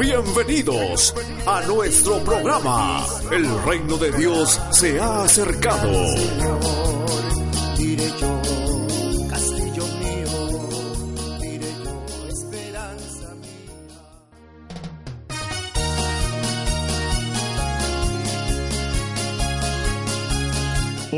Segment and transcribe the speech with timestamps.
[0.00, 3.04] Bienvenidos a nuestro programa.
[3.30, 5.92] El reino de Dios se ha acercado.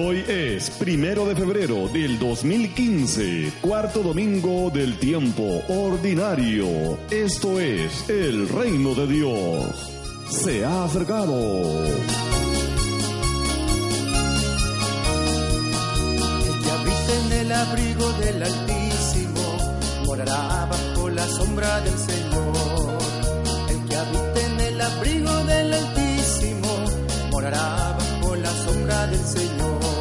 [0.05, 6.99] Hoy es primero de febrero del 2015, cuarto domingo del tiempo ordinario.
[7.09, 9.93] Esto es el reino de Dios.
[10.29, 11.37] Se ha acercado.
[11.37, 12.03] El
[16.63, 22.99] que habita en el abrigo del Altísimo morará bajo la sombra del Señor.
[23.71, 26.85] El que habita en el abrigo del Altísimo
[27.31, 29.92] morará bajo la sombra del Señor.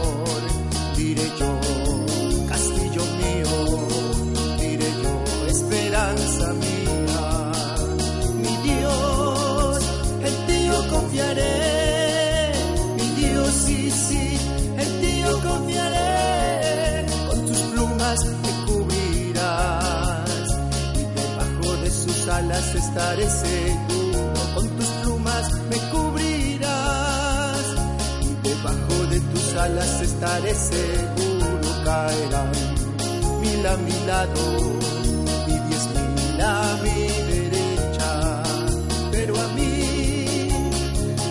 [6.01, 7.51] Esperanza mía.
[8.41, 9.84] Mi Dios,
[10.23, 12.51] en ti yo confiaré.
[12.95, 14.38] Mi Dios, sí, sí,
[14.78, 17.06] en ti yo confiaré.
[17.28, 20.50] Con tus plumas me cubrirás
[20.95, 24.34] y debajo de sus alas estaré seguro.
[24.56, 27.66] Con tus plumas me cubrirás
[28.22, 31.84] y debajo de tus alas estaré seguro.
[31.85, 32.51] Caerán
[33.41, 35.00] mil a mi lado
[36.41, 38.44] mil a mi derecha,
[39.12, 40.47] pero a mí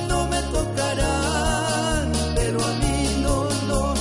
[0.09, 3.95] no me tocarán, pero a mí no, no,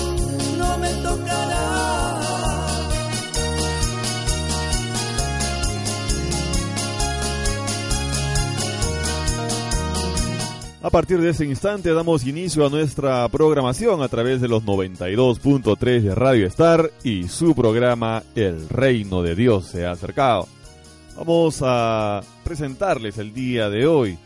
[0.58, 2.20] no me tocarán.
[10.81, 16.02] A partir de este instante damos inicio a nuestra programación a través de los 92.3
[16.02, 20.47] de Radio Star y su programa El Reino de Dios se ha acercado.
[21.19, 24.18] Vamos a presentarles el día de hoy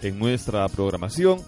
[0.00, 1.40] en nuestra programación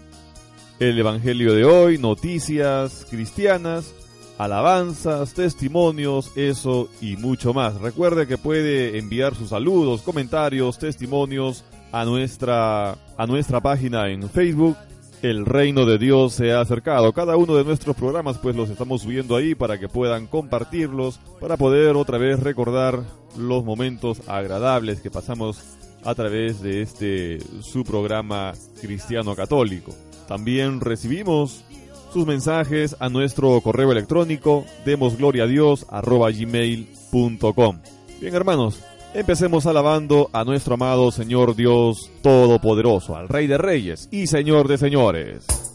[0.79, 3.95] el Evangelio de hoy, noticias cristianas,
[4.37, 7.81] alabanzas, testimonios, eso y mucho más.
[7.81, 14.77] Recuerde que puede enviar sus saludos, comentarios, testimonios a nuestra, a nuestra página en Facebook.
[15.23, 17.11] El reino de Dios se ha acercado.
[17.15, 21.57] Cada uno de nuestros programas pues los estamos subiendo ahí para que puedan compartirlos, para
[21.57, 23.03] poder otra vez recordar
[23.37, 25.61] los momentos agradables que pasamos
[26.05, 29.93] a través de este su programa cristiano católico.
[30.29, 31.65] También recibimos
[32.13, 37.79] sus mensajes a nuestro correo electrónico demosgloriadios@gmail.com.
[38.21, 38.81] Bien, hermanos,
[39.15, 44.79] empecemos alabando a nuestro amado Señor Dios Todopoderoso, al Rey de Reyes y Señor de
[44.79, 45.70] Señores.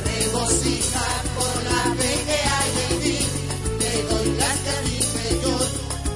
[0.00, 1.06] rebocija
[1.36, 3.18] por la fe que hay en mí,
[3.80, 5.66] te doy la carita y peor,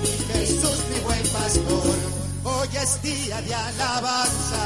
[0.03, 1.97] mi Jesús mi buen pastor,
[2.45, 4.63] hoy es día de alabanza,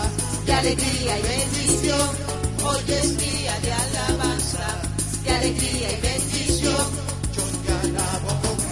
[0.47, 2.11] de alegría y bendición,
[2.65, 4.67] hoy es día de alabanza,
[5.25, 6.87] de alegría y bendición,
[7.37, 8.65] yo le alabo con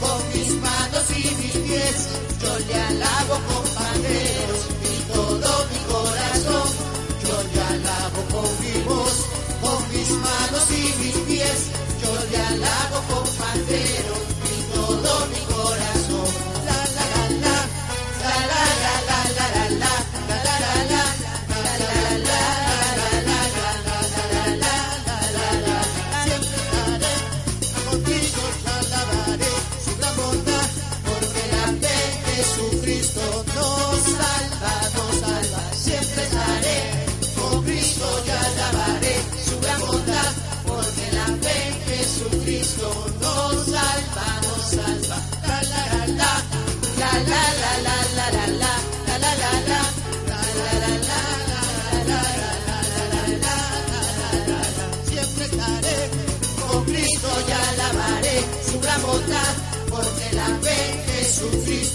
[0.00, 2.08] con mis manos y mis pies,
[2.42, 4.59] yo le alabo con maderos.
[10.50, 11.70] manos y mis pies,
[12.02, 14.29] yo le alabo con.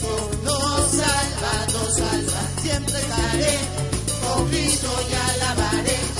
[0.06, 2.62] Cristo nos salva, nos salva.
[2.62, 3.58] Siempre daré,
[4.22, 6.15] poquito y alabaré.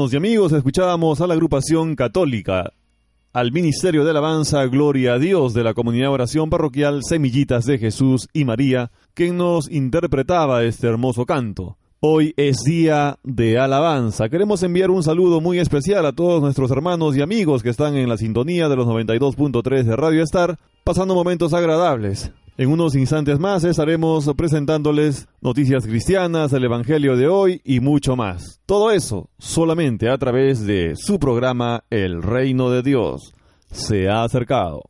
[0.00, 2.72] Hermanos y amigos, escuchábamos a la agrupación católica,
[3.34, 8.26] al Ministerio de Alabanza Gloria a Dios de la Comunidad Oración Parroquial Semillitas de Jesús
[8.32, 11.76] y María, quien nos interpretaba este hermoso canto.
[12.00, 14.30] Hoy es día de alabanza.
[14.30, 18.08] Queremos enviar un saludo muy especial a todos nuestros hermanos y amigos que están en
[18.08, 22.32] la sintonía de los 92.3 de Radio Star, pasando momentos agradables.
[22.56, 28.60] En unos instantes más estaremos presentándoles noticias cristianas, el Evangelio de hoy y mucho más.
[28.66, 33.32] Todo eso solamente a través de su programa El Reino de Dios
[33.70, 34.82] se ha acercado.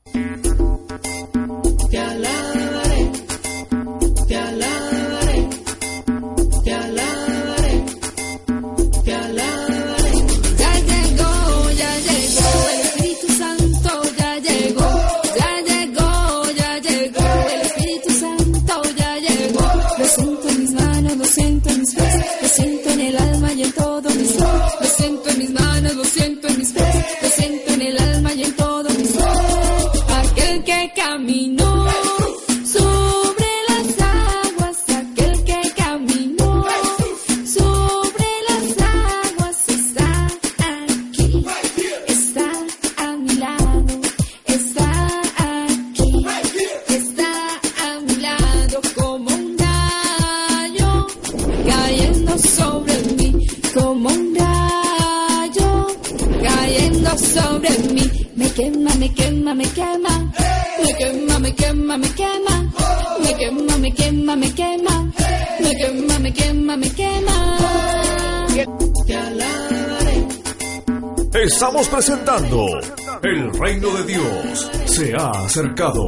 [75.61, 76.00] cercado.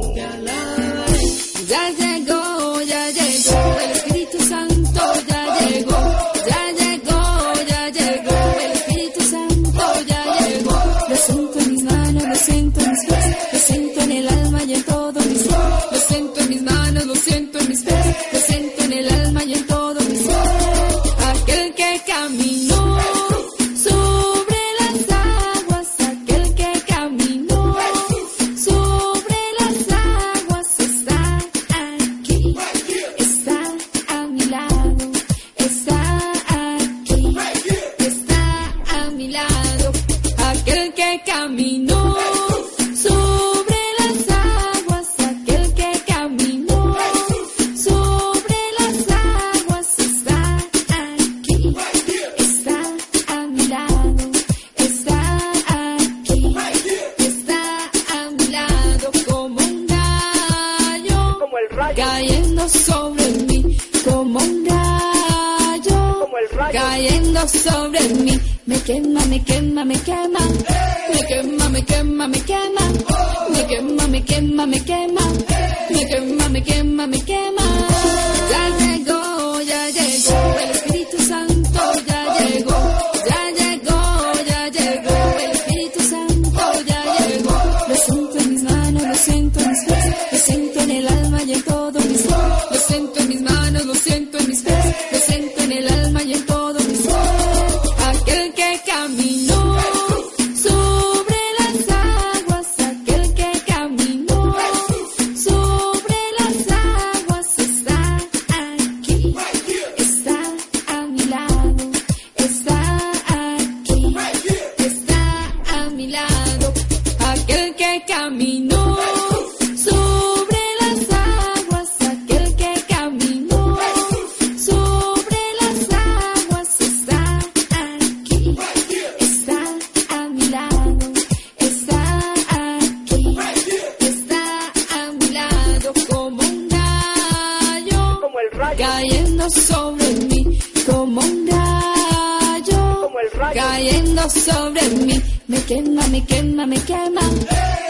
[144.29, 145.21] fuego sobre mí.
[145.47, 147.21] Me quema, me quema, me quema.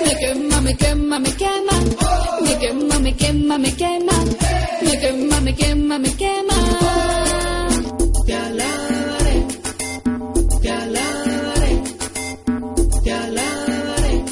[0.04, 1.74] Me quema, me quema, me quema.
[2.42, 4.14] Me quema, me quema, me quema.
[4.82, 6.54] Me quema, me quema, me quema.
[8.26, 9.48] Te alabaré,
[10.62, 11.84] te alabaré,
[13.04, 14.26] te alabaré.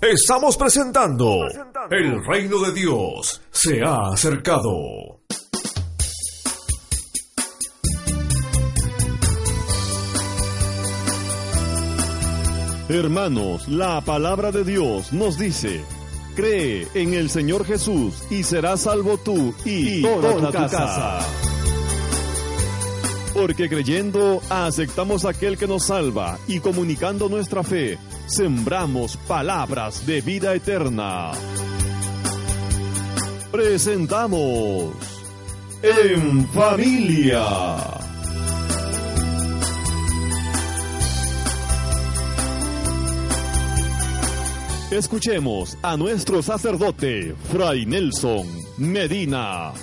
[0.00, 1.28] Estamos presentando
[1.90, 5.07] El Reino de Dios se ha acercado.
[12.88, 15.84] Hermanos, la palabra de Dios nos dice,
[16.34, 21.18] cree en el Señor Jesús y serás salvo tú y, toda, tu casa.
[23.34, 30.54] Porque creyendo aceptamos aquel que nos salva y comunicando nuestra fe, sembramos palabras de vida
[30.54, 31.32] eterna.
[33.52, 34.94] Presentamos
[35.82, 38.07] En Familia.
[44.90, 48.46] Escuchemos a nuestro sacerdote, Fray Nelson
[48.78, 49.74] Medina.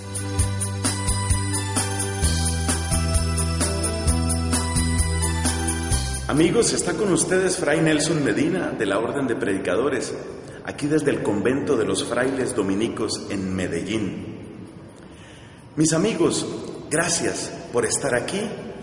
[6.27, 10.11] Amigos, está con ustedes Fray Nelson Medina de la Orden de Predicadores,
[10.65, 14.25] aquí desde el convento de los frailes dominicos en Medellín.
[15.75, 16.47] Mis amigos,
[16.89, 18.41] gracias por estar aquí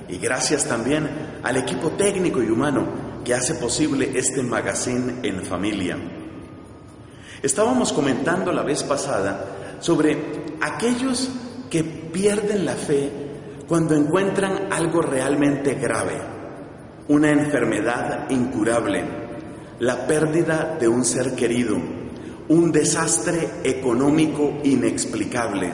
[0.08, 5.96] y gracias también al equipo técnico y humano que hace posible este magazine en familia.
[7.42, 10.16] Estábamos comentando la vez pasada sobre
[10.60, 11.28] aquellos
[11.70, 13.10] que pierden la fe
[13.66, 16.20] cuando encuentran algo realmente grave,
[17.08, 19.04] una enfermedad incurable,
[19.80, 21.76] la pérdida de un ser querido,
[22.48, 25.72] un desastre económico inexplicable.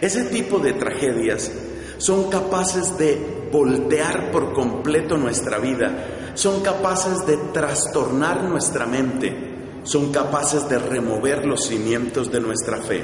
[0.00, 1.52] Ese tipo de tragedias
[1.98, 10.12] son capaces de voltear por completo nuestra vida, son capaces de trastornar nuestra mente, son
[10.12, 13.02] capaces de remover los cimientos de nuestra fe.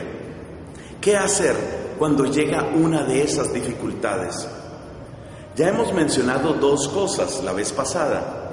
[1.01, 1.55] ¿Qué hacer
[1.99, 4.49] cuando llega una de esas dificultades?
[5.57, 8.45] Ya hemos mencionado dos cosas la vez pasada.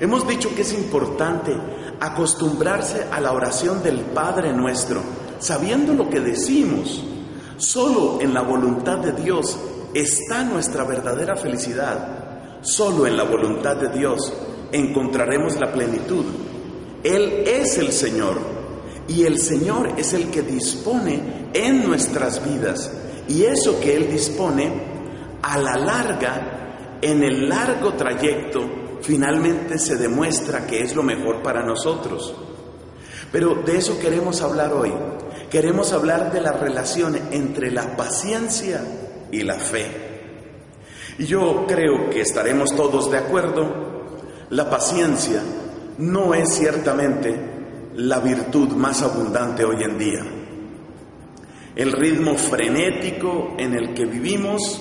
[0.00, 1.52] Hemos dicho que es importante
[2.00, 5.02] acostumbrarse a la oración del Padre nuestro,
[5.38, 7.02] sabiendo lo que decimos.
[7.56, 9.58] Solo en la voluntad de Dios
[9.94, 12.60] está nuestra verdadera felicidad.
[12.62, 14.32] Solo en la voluntad de Dios
[14.70, 16.24] encontraremos la plenitud.
[17.02, 18.38] Él es el Señor
[19.08, 22.90] y el Señor es el que dispone en nuestras vidas.
[23.28, 24.92] Y eso que Él dispone,
[25.42, 28.60] a la larga, en el largo trayecto,
[29.00, 32.32] finalmente se demuestra que es lo mejor para nosotros.
[33.32, 34.92] Pero de eso queremos hablar hoy.
[35.50, 38.80] Queremos hablar de la relación entre la paciencia
[39.32, 39.86] y la fe.
[41.18, 43.90] Y yo creo que estaremos todos de acuerdo.
[44.50, 45.42] La paciencia
[45.98, 47.52] no es ciertamente
[47.96, 50.24] la virtud más abundante hoy en día.
[51.74, 54.80] El ritmo frenético en el que vivimos,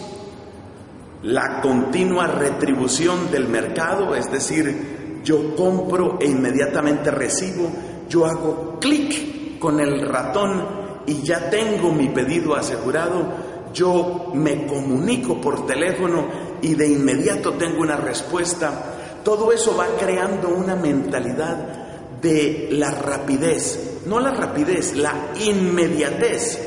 [1.23, 7.71] la continua retribución del mercado, es decir, yo compro e inmediatamente recibo,
[8.09, 10.65] yo hago clic con el ratón
[11.05, 16.27] y ya tengo mi pedido asegurado, yo me comunico por teléfono
[16.61, 19.19] y de inmediato tengo una respuesta.
[19.23, 26.59] Todo eso va creando una mentalidad de la rapidez, no la rapidez, la inmediatez.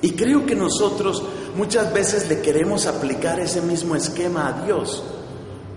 [0.00, 1.22] Y creo que nosotros
[1.56, 5.02] muchas veces le queremos aplicar ese mismo esquema a Dios.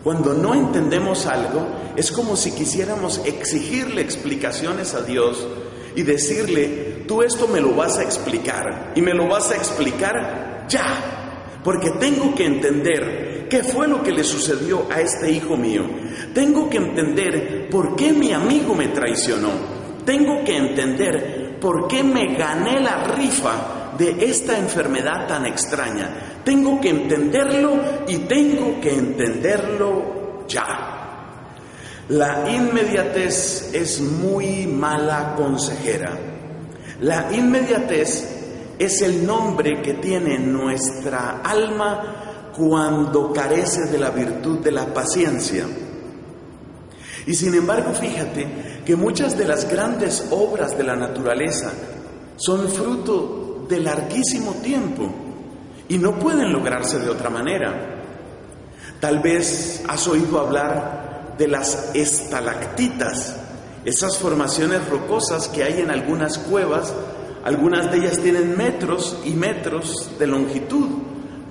[0.04, 5.48] Cuando no entendemos algo, es como si quisiéramos exigirle explicaciones a Dios
[5.96, 10.51] y decirle, tú esto me lo vas a explicar y me lo vas a explicar
[10.72, 15.84] ya, porque tengo que entender qué fue lo que le sucedió a este hijo mío.
[16.34, 19.50] Tengo que entender por qué mi amigo me traicionó.
[20.06, 26.40] Tengo que entender por qué me gané la rifa de esta enfermedad tan extraña.
[26.46, 30.92] Tengo que entenderlo y tengo que entenderlo ya.
[32.10, 36.18] La inmediatez es muy mala consejera.
[37.02, 38.31] La inmediatez
[38.84, 45.66] es el nombre que tiene nuestra alma cuando carece de la virtud de la paciencia.
[47.28, 51.72] Y sin embargo, fíjate que muchas de las grandes obras de la naturaleza
[52.38, 55.08] son fruto de larguísimo tiempo
[55.88, 58.00] y no pueden lograrse de otra manera.
[59.00, 63.36] Tal vez has oído hablar de las estalactitas,
[63.86, 66.92] esas formaciones rocosas que hay en algunas cuevas,
[67.44, 70.88] algunas de ellas tienen metros y metros de longitud,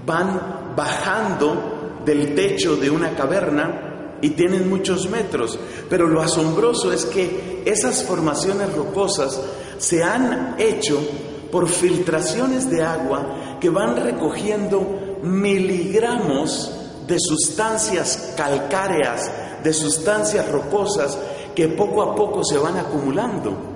[0.07, 7.05] van bajando del techo de una caverna y tienen muchos metros, pero lo asombroso es
[7.07, 9.40] que esas formaciones rocosas
[9.79, 11.00] se han hecho
[11.50, 16.72] por filtraciones de agua que van recogiendo miligramos
[17.07, 19.31] de sustancias calcáreas,
[19.62, 21.18] de sustancias rocosas
[21.55, 23.69] que poco a poco se van acumulando.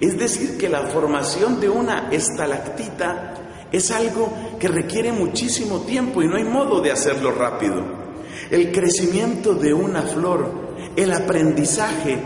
[0.00, 3.34] Es decir, que la formación de una estalactita
[3.72, 8.04] es algo que requiere muchísimo tiempo y no hay modo de hacerlo rápido
[8.50, 10.50] el crecimiento de una flor,
[10.96, 12.18] el aprendizaje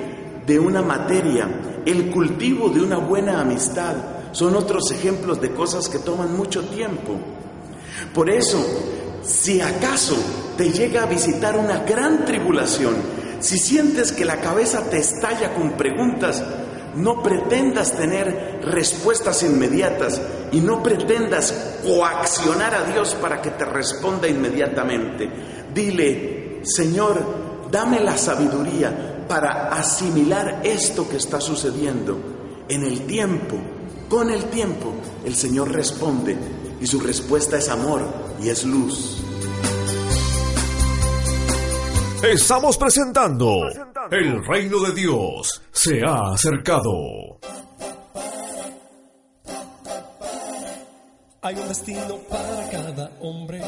[0.46, 1.48] de una materia,
[1.84, 3.94] el cultivo de una buena amistad,
[4.32, 7.16] son otros ejemplos de cosas que toman mucho tiempo.
[8.14, 8.58] Por eso,
[9.22, 10.16] si acaso
[10.56, 12.94] te llega a visitar una gran tribulación,
[13.40, 16.42] si sientes que la cabeza te estalla con preguntas,
[16.98, 20.20] no pretendas tener respuestas inmediatas
[20.52, 25.30] y no pretendas coaccionar a Dios para que te responda inmediatamente.
[25.72, 32.18] Dile, Señor, dame la sabiduría para asimilar esto que está sucediendo.
[32.68, 33.56] En el tiempo,
[34.08, 34.92] con el tiempo,
[35.24, 36.36] el Señor responde
[36.80, 38.02] y su respuesta es amor
[38.42, 39.22] y es luz.
[42.22, 47.38] Estamos presentando El reino de Dios se ha acercado.
[51.42, 53.60] Hay un destino para cada hombre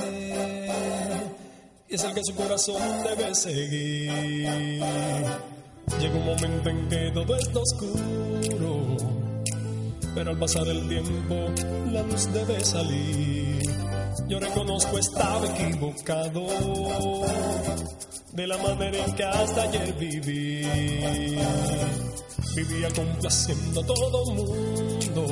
[1.88, 4.10] y es el que su corazón debe seguir.
[6.00, 8.96] Llega un momento en que todo está oscuro,
[10.14, 11.34] pero al pasar el tiempo
[11.92, 13.69] la luz debe salir.
[14.28, 16.46] Yo reconozco estaba equivocado
[18.32, 20.62] de la manera en que hasta ayer viví.
[22.54, 25.26] Vivía complaciendo a todo mundo,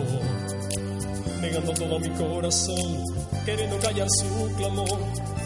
[1.40, 3.04] negando todo mi corazón,
[3.44, 4.98] queriendo callar su clamor,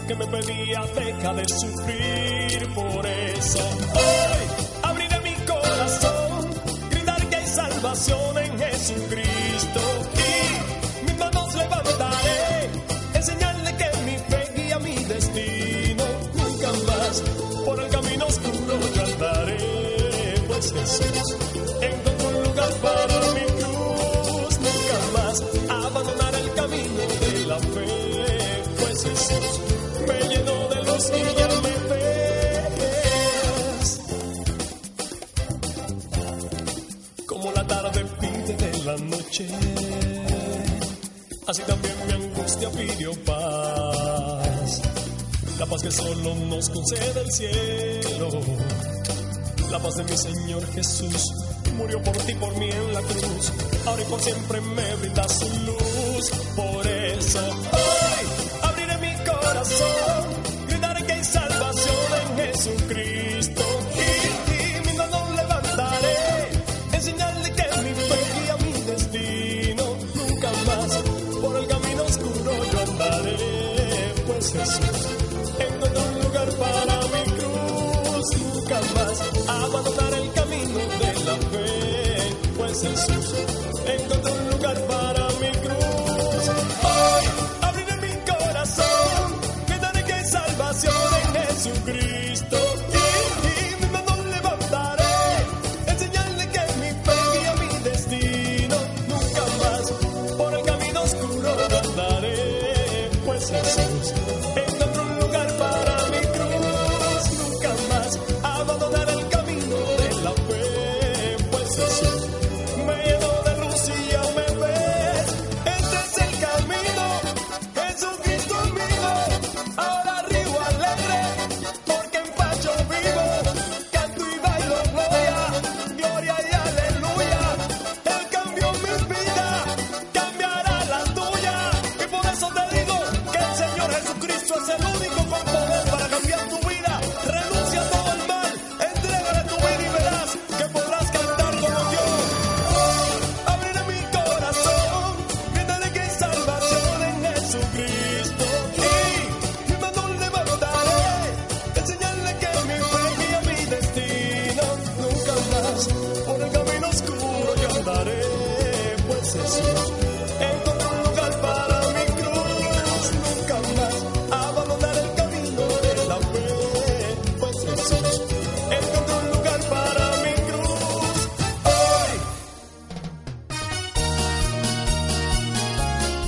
[0.07, 3.59] que me pedía deja de sufrir por eso.
[3.95, 6.49] Hoy abriré mi corazón,
[6.91, 9.22] gritar que hay salvación en Jesucristo
[41.47, 44.81] así también mi angustia pidió paz.
[45.59, 48.29] La paz que solo nos concede el cielo.
[49.73, 51.33] La paz de mi Señor Jesús
[51.75, 53.51] murió por ti, por mí en la cruz.
[53.87, 56.29] Ahora y por siempre me brinda su luz.
[56.55, 58.25] Por eso hoy
[58.61, 60.12] abriré mi corazón,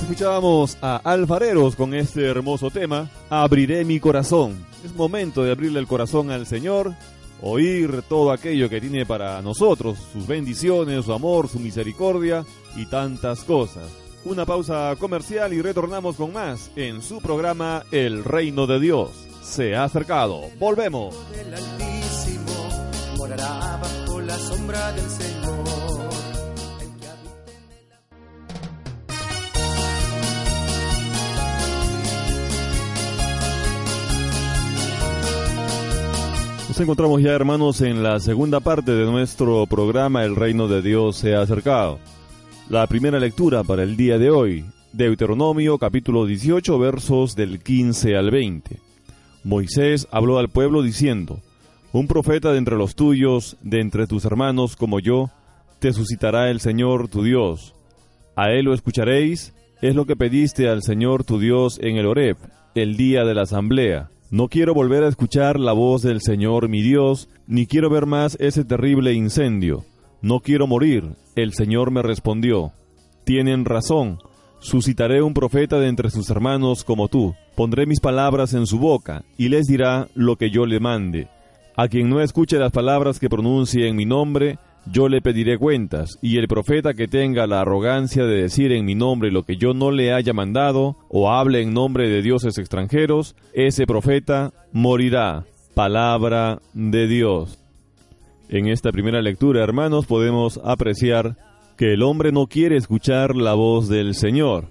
[0.06, 4.64] Escuchábamos a Alfareros con este hermoso tema, Abriré mi corazón.
[4.84, 6.94] Es momento de abrirle el corazón al Señor,
[7.42, 12.44] oír todo aquello que tiene para nosotros, sus bendiciones, su amor, su misericordia
[12.76, 13.88] y tantas cosas.
[14.24, 19.10] Una pausa comercial y retornamos con más en su programa El Reino de Dios.
[19.42, 20.42] Se ha acercado.
[20.60, 21.16] Volvemos.
[21.32, 22.52] del Altísimo
[23.16, 25.85] morará bajo la sombra del Señor.
[36.76, 41.16] Nos encontramos ya hermanos en la segunda parte de nuestro programa El Reino de Dios
[41.16, 41.98] se ha acercado.
[42.68, 48.30] La primera lectura para el día de hoy, Deuteronomio capítulo 18 versos del 15 al
[48.30, 48.78] 20.
[49.42, 51.40] Moisés habló al pueblo diciendo,
[51.94, 55.30] Un profeta de entre los tuyos, de entre tus hermanos como yo,
[55.78, 57.74] te suscitará el Señor tu Dios.
[58.34, 62.36] A él lo escucharéis, es lo que pediste al Señor tu Dios en el Horeb,
[62.74, 64.10] el día de la asamblea.
[64.30, 68.36] No quiero volver a escuchar la voz del Señor mi Dios, ni quiero ver más
[68.40, 69.84] ese terrible incendio.
[70.20, 71.14] No quiero morir.
[71.36, 72.72] El Señor me respondió.
[73.24, 74.18] Tienen razón.
[74.58, 77.36] Suscitaré un profeta de entre sus hermanos como tú.
[77.54, 81.28] Pondré mis palabras en su boca, y les dirá lo que yo le mande.
[81.76, 84.58] A quien no escuche las palabras que pronuncie en mi nombre,
[84.90, 88.94] yo le pediré cuentas, y el profeta que tenga la arrogancia de decir en mi
[88.94, 93.34] nombre lo que yo no le haya mandado, o hable en nombre de dioses extranjeros,
[93.52, 95.44] ese profeta morirá.
[95.74, 97.58] Palabra de Dios.
[98.48, 101.36] En esta primera lectura, hermanos, podemos apreciar
[101.76, 104.68] que el hombre no quiere escuchar la voz del Señor.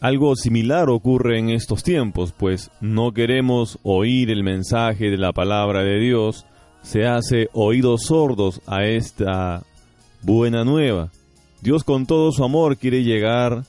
[0.00, 5.84] Algo similar ocurre en estos tiempos, pues no queremos oír el mensaje de la palabra
[5.84, 6.46] de Dios,
[6.82, 9.62] se hace oídos sordos a esta
[10.22, 11.10] buena nueva.
[11.60, 13.64] Dios con todo su amor quiere llegar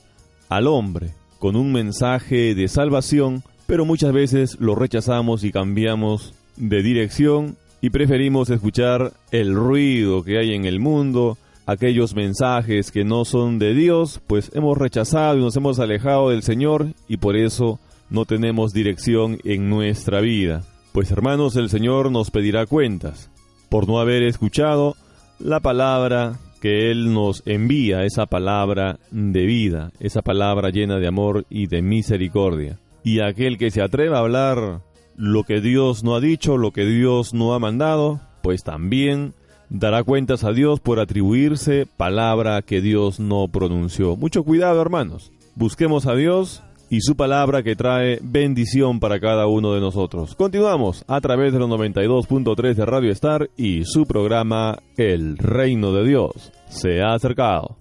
[0.48, 6.82] al hombre con un mensaje de salvación, pero muchas veces lo rechazamos y cambiamos de
[6.82, 13.24] dirección y preferimos escuchar el ruido que hay en el mundo, aquellos mensajes que no
[13.24, 17.80] son de Dios, pues hemos rechazado y nos hemos alejado del Señor y por eso
[18.08, 20.62] no tenemos dirección en nuestra vida.
[20.92, 23.30] Pues hermanos, el Señor nos pedirá cuentas
[23.70, 24.94] por no haber escuchado
[25.38, 31.46] la palabra que Él nos envía, esa palabra de vida, esa palabra llena de amor
[31.48, 32.78] y de misericordia.
[33.02, 34.82] Y aquel que se atreva a hablar
[35.16, 39.32] lo que Dios no ha dicho, lo que Dios no ha mandado, pues también
[39.70, 44.14] dará cuentas a Dios por atribuirse palabra que Dios no pronunció.
[44.16, 45.32] Mucho cuidado, hermanos.
[45.54, 50.34] Busquemos a Dios y su palabra que trae bendición para cada uno de nosotros.
[50.34, 56.06] Continuamos a través de los 92.3 de Radio Star y su programa El Reino de
[56.06, 57.78] Dios se ha acercado.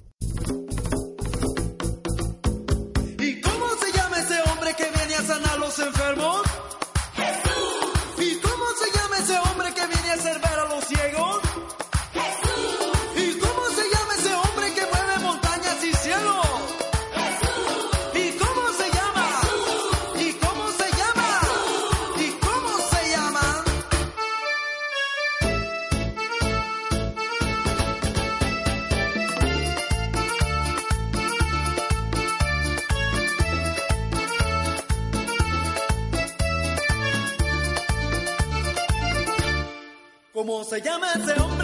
[40.72, 41.61] Se llama ese hombre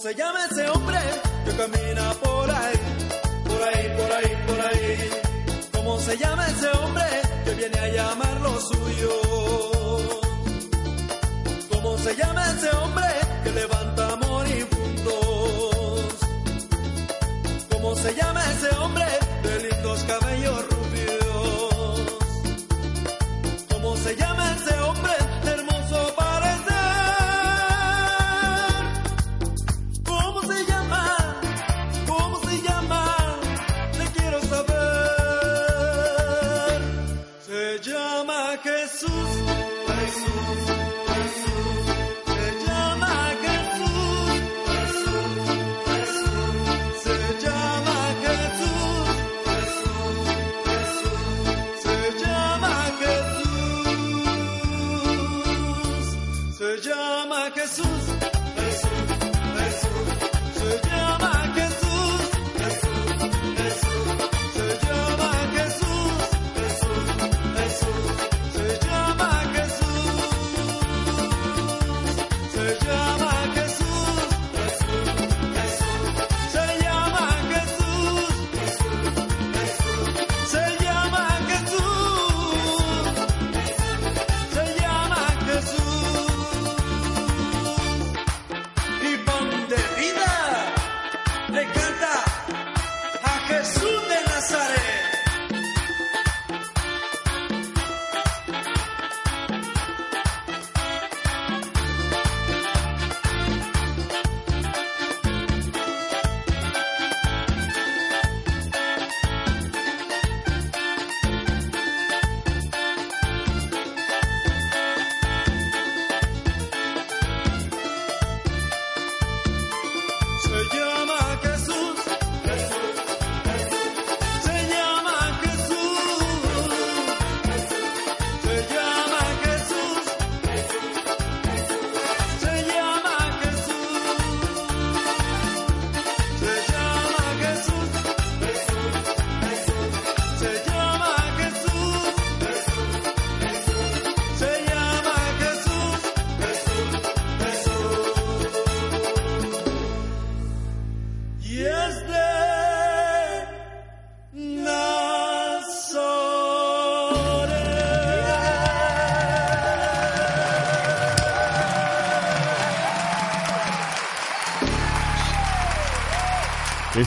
[0.00, 0.77] se llama ese hombre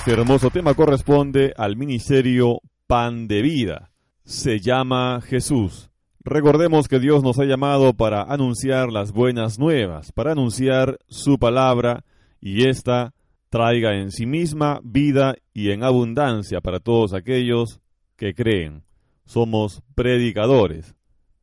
[0.01, 3.91] Este hermoso tema corresponde al ministerio Pan de Vida.
[4.23, 5.91] Se llama Jesús.
[6.21, 12.03] Recordemos que Dios nos ha llamado para anunciar las buenas nuevas, para anunciar su palabra
[12.39, 13.13] y ésta
[13.51, 17.79] traiga en sí misma vida y en abundancia para todos aquellos
[18.15, 18.83] que creen.
[19.25, 20.95] Somos predicadores,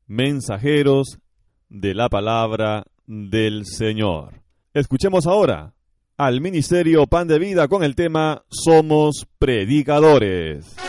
[0.08, 1.20] mensajeros
[1.68, 4.42] de la palabra del Señor.
[4.74, 5.74] Escuchemos ahora
[6.18, 10.87] al Ministerio Pan de Vida con el tema Somos Predicadores.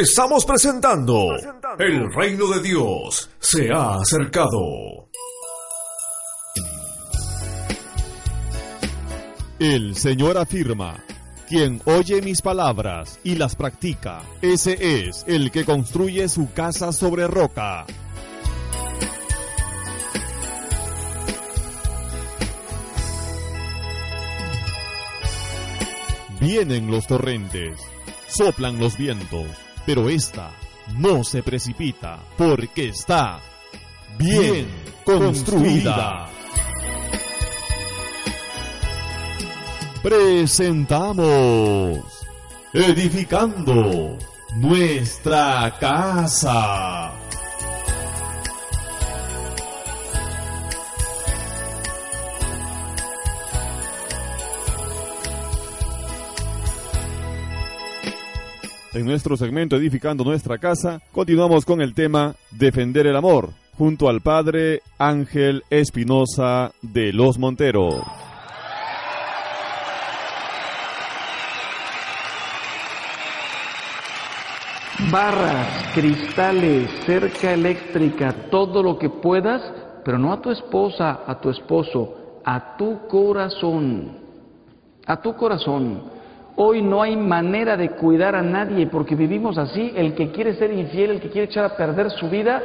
[0.00, 1.34] Estamos presentando
[1.76, 5.08] El reino de Dios se ha acercado.
[9.58, 11.04] El Señor afirma,
[11.48, 17.26] quien oye mis palabras y las practica, ese es el que construye su casa sobre
[17.26, 17.84] roca.
[26.38, 27.80] Vienen los torrentes,
[28.28, 29.48] soplan los vientos,
[29.88, 30.50] pero esta
[30.98, 33.40] no se precipita porque está
[34.18, 34.68] bien
[35.02, 36.28] construida.
[40.02, 41.16] Presentamos
[42.74, 44.18] Edificando
[44.56, 47.17] nuestra casa.
[58.94, 64.22] En nuestro segmento Edificando nuestra casa, continuamos con el tema Defender el amor, junto al
[64.22, 67.96] padre Ángel Espinosa de Los Monteros.
[75.10, 79.62] barras, cristales, cerca eléctrica, todo lo que puedas,
[80.04, 84.18] pero no a tu esposa, a tu esposo, a tu corazón,
[85.06, 86.17] a tu corazón.
[86.60, 89.92] Hoy no hay manera de cuidar a nadie porque vivimos así.
[89.94, 92.60] El que quiere ser infiel, el que quiere echar a perder su vida,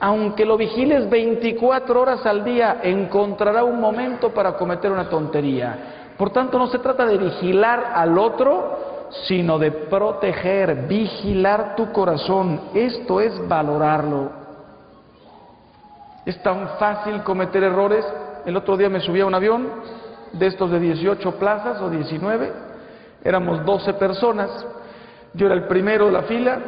[0.00, 6.14] aunque lo vigiles 24 horas al día, encontrará un momento para cometer una tontería.
[6.18, 12.60] Por tanto, no se trata de vigilar al otro, sino de proteger, vigilar tu corazón.
[12.74, 14.32] Esto es valorarlo.
[16.26, 18.04] Es tan fácil cometer errores.
[18.44, 19.68] El otro día me subí a un avión
[20.32, 22.71] de estos de 18 plazas o 19.
[23.24, 24.66] Éramos 12 personas.
[25.34, 26.58] Yo era el primero de la fila.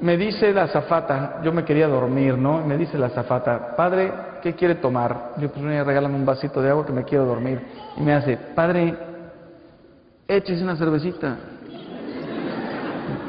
[0.00, 2.64] Me dice la azafata, yo me quería dormir, ¿no?
[2.66, 4.12] Me dice la azafata, padre,
[4.42, 5.32] ¿qué quiere tomar?
[5.38, 7.60] Yo pues me regálame un vasito de agua que me quiero dormir.
[7.96, 8.94] Y me hace, padre,
[10.28, 11.36] échese una cervecita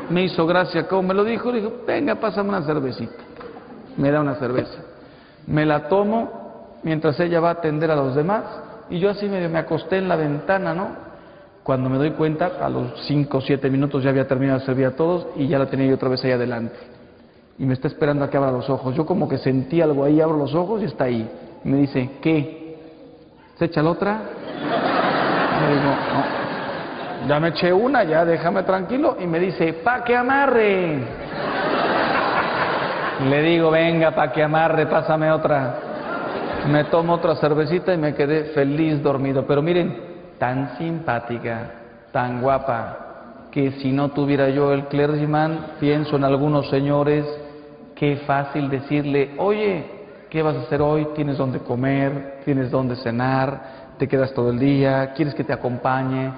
[0.09, 3.23] me hizo gracia, como me lo dijo, le dijo, venga, pásame una cervecita.
[3.97, 4.79] Me da una cerveza.
[5.47, 8.43] Me la tomo mientras ella va a atender a los demás
[8.89, 11.06] y yo así medio me acosté en la ventana, ¿no?
[11.67, 14.85] Cuando me doy cuenta, a los cinco o siete minutos ya había terminado de servir
[14.85, 16.77] a todos y ya la tenía yo otra vez ahí adelante.
[17.59, 18.95] Y me está esperando a que abra los ojos.
[18.95, 21.29] Yo como que sentí algo ahí, abro los ojos y está ahí.
[21.65, 22.77] Y me dice, ¿qué?
[23.59, 24.21] ¿Se echa la otra?
[25.61, 27.27] Y digo, no.
[27.27, 29.17] Ya me eché una, ya déjame tranquilo.
[29.19, 30.99] Y me dice, pa' que amarre.
[33.29, 35.79] Le digo, venga, pa' que amarre, pásame otra.
[36.69, 39.45] Me tomo otra cervecita y me quedé feliz dormido.
[39.45, 41.71] Pero miren, tan simpática,
[42.11, 47.25] tan guapa, que si no tuviera yo el clergyman, pienso en algunos señores,
[47.95, 49.85] qué fácil decirle, oye,
[50.29, 51.07] ¿qué vas a hacer hoy?
[51.15, 52.41] ¿Tienes dónde comer?
[52.45, 53.95] ¿Tienes dónde cenar?
[53.97, 55.13] ¿Te quedas todo el día?
[55.15, 56.31] ¿Quieres que te acompañe?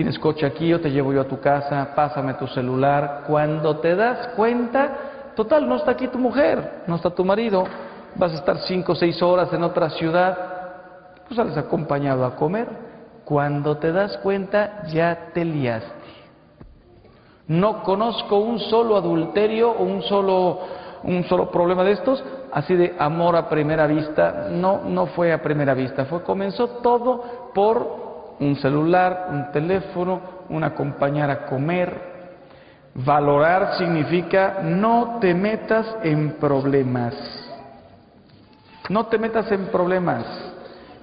[0.00, 3.24] tienes coche aquí, o te llevo yo a tu casa, pásame tu celular.
[3.26, 7.64] Cuando te das cuenta, total, no está aquí tu mujer, no está tu marido,
[8.16, 10.38] vas a estar cinco o seis horas en otra ciudad,
[11.26, 12.89] pues sales acompañado a comer.
[13.30, 15.88] Cuando te das cuenta, ya te liaste.
[17.46, 20.58] No conozco un solo adulterio o un solo,
[21.04, 24.48] un solo problema de estos, así de amor a primera vista.
[24.50, 30.64] No, no fue a primera vista, fue, comenzó todo por un celular, un teléfono, un
[30.64, 32.10] acompañar a comer.
[32.96, 37.14] Valorar significa no te metas en problemas.
[38.88, 40.49] No te metas en problemas.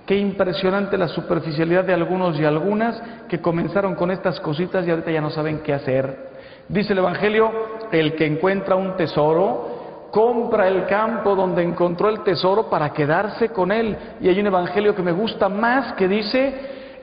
[0.07, 2.97] Qué impresionante la superficialidad de algunos y algunas
[3.27, 6.29] que comenzaron con estas cositas y ahorita ya no saben qué hacer.
[6.69, 7.51] Dice el Evangelio,
[7.91, 13.69] el que encuentra un tesoro, compra el campo donde encontró el tesoro para quedarse con
[13.69, 13.97] él.
[14.21, 16.55] Y hay un Evangelio que me gusta más que dice,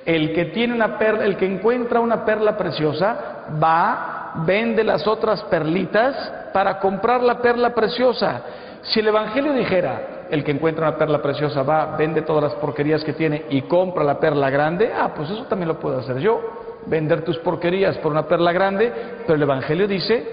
[0.07, 5.43] el que tiene una perla, el que encuentra una perla preciosa, va, vende las otras
[5.45, 8.41] perlitas para comprar la perla preciosa.
[8.81, 13.05] Si el Evangelio dijera, el que encuentra una perla preciosa va, vende todas las porquerías
[13.05, 16.41] que tiene y compra la perla grande, ah, pues eso también lo puedo hacer yo,
[16.87, 18.93] vender tus porquerías por una perla grande,
[19.25, 20.27] pero el Evangelio dice,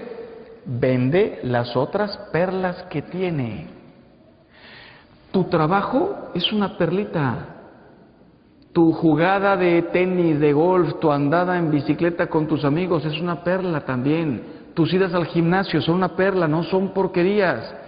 [0.64, 3.68] vende las otras perlas que tiene.
[5.30, 7.52] Tu trabajo es una perlita,
[8.72, 13.44] tu jugada de tenis, de golf, tu andada en bicicleta con tus amigos es una
[13.44, 14.62] perla también.
[14.74, 17.81] Tus idas al gimnasio son una perla, no son porquerías.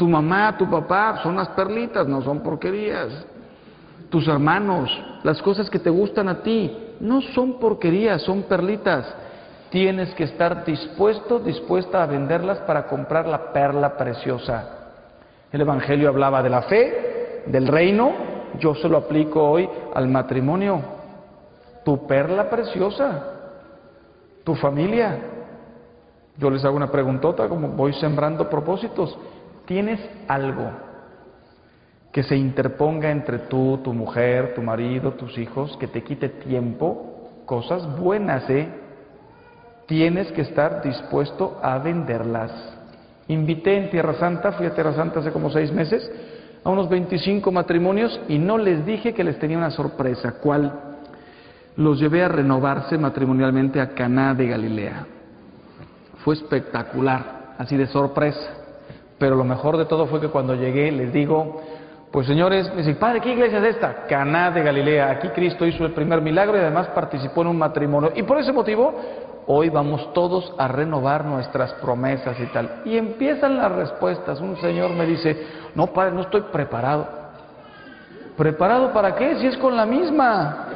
[0.00, 3.08] Tu mamá, tu papá son unas perlitas, no son porquerías.
[4.08, 4.90] Tus hermanos,
[5.22, 9.14] las cosas que te gustan a ti, no son porquerías, son perlitas.
[9.68, 14.70] tienes que estar dispuesto, dispuesta a venderlas para comprar la perla preciosa.
[15.52, 18.10] El Evangelio hablaba de la fe, del reino,
[18.58, 20.80] yo se lo aplico hoy al matrimonio.
[21.84, 23.22] Tu perla preciosa,
[24.44, 25.18] tu familia.
[26.38, 29.14] Yo les hago una preguntota, como voy sembrando propósitos.
[29.70, 30.68] ¿Tienes algo
[32.10, 37.30] que se interponga entre tú, tu mujer, tu marido, tus hijos, que te quite tiempo?
[37.46, 38.68] Cosas buenas, ¿eh?
[39.86, 42.50] Tienes que estar dispuesto a venderlas.
[43.28, 46.10] Invité en Tierra Santa, fui a Tierra Santa hace como seis meses,
[46.64, 50.32] a unos 25 matrimonios y no les dije que les tenía una sorpresa.
[50.42, 50.96] ¿Cuál?
[51.76, 55.06] Los llevé a renovarse matrimonialmente a Caná de Galilea.
[56.24, 58.59] Fue espectacular, así de sorpresa.
[59.20, 61.60] Pero lo mejor de todo fue que cuando llegué les digo,
[62.10, 64.06] pues señores, me dicen, padre, ¿qué iglesia es esta?
[64.08, 65.10] Caná de Galilea.
[65.10, 68.12] Aquí Cristo hizo el primer milagro y además participó en un matrimonio.
[68.16, 68.94] Y por ese motivo,
[69.46, 72.80] hoy vamos todos a renovar nuestras promesas y tal.
[72.86, 74.40] Y empiezan las respuestas.
[74.40, 75.36] Un señor me dice,
[75.74, 77.06] no, padre, no estoy preparado.
[78.38, 79.36] ¿Preparado para qué?
[79.36, 80.66] Si es con la misma.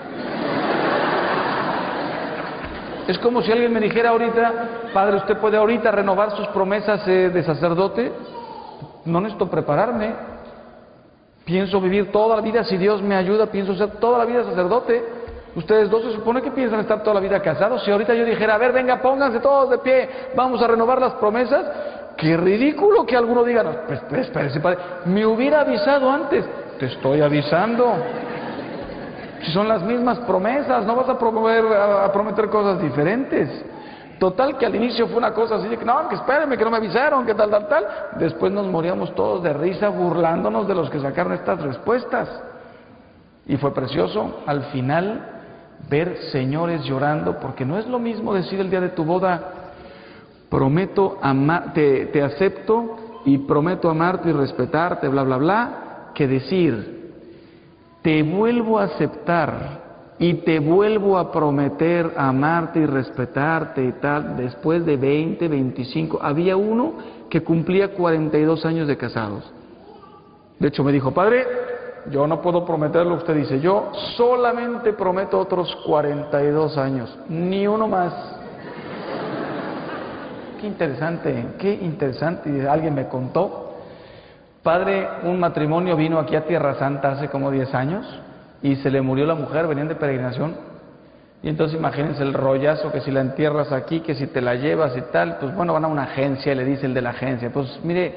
[3.09, 4.53] Es como si alguien me dijera ahorita,
[4.95, 8.11] padre, usted puede ahorita renovar sus promesas eh, de sacerdote.
[9.05, 10.14] No necesito prepararme.
[11.45, 15.05] Pienso vivir toda la vida, si Dios me ayuda, pienso ser toda la vida sacerdote.
[15.55, 17.84] Ustedes dos se supone que piensan estar toda la vida casados.
[17.84, 21.12] Si ahorita yo dijera, a ver, venga, pónganse todos de pie, vamos a renovar las
[21.14, 21.66] promesas,
[22.16, 26.47] qué ridículo que alguno diga, no, pues, pues, espérese, padre, me hubiera avisado antes.
[26.78, 27.92] Te estoy avisando.
[29.42, 33.64] Si son las mismas promesas, no vas a, promover, a, a prometer cosas diferentes.
[34.19, 36.71] Total que al inicio fue una cosa así de que no, que espérenme, que no
[36.71, 37.85] me avisaron, que tal, tal, tal.
[38.19, 42.29] Después nos moríamos todos de risa burlándonos de los que sacaron estas respuestas.
[43.47, 45.35] Y fue precioso al final
[45.89, 49.41] ver señores llorando, porque no es lo mismo decir el día de tu boda,
[50.49, 55.71] prometo amar, te, te acepto y prometo amarte y respetarte, bla, bla, bla,
[56.15, 57.12] que decir,
[58.03, 59.84] te vuelvo a aceptar
[60.19, 66.21] y te vuelvo a prometer amarte y respetarte y tal, después de 20, 25.
[66.23, 66.95] Había uno
[67.29, 69.53] que cumplía 42 años de casados.
[70.59, 71.45] De hecho me dijo, padre,
[72.11, 78.15] yo no puedo prometerlo, usted dice, yo solamente prometo otros 42 años, ni uno más.
[80.61, 82.51] Qué interesante, qué interesante.
[82.51, 83.75] Y alguien me contó,
[84.62, 88.24] padre, un matrimonio vino aquí a Tierra Santa hace como 10 años
[88.65, 90.57] y se le murió la mujer, venían de peregrinación.
[91.43, 94.97] Y entonces imagínense el rollazo que si la entierras aquí, que si te la llevas
[94.97, 97.51] y tal, pues bueno, van a una agencia y le dice el de la agencia,
[97.53, 98.15] pues mire,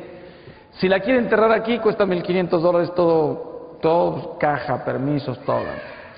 [0.79, 5.65] si la quiere enterrar aquí cuesta 1.500 dólares todo, todo, caja, permisos, todo.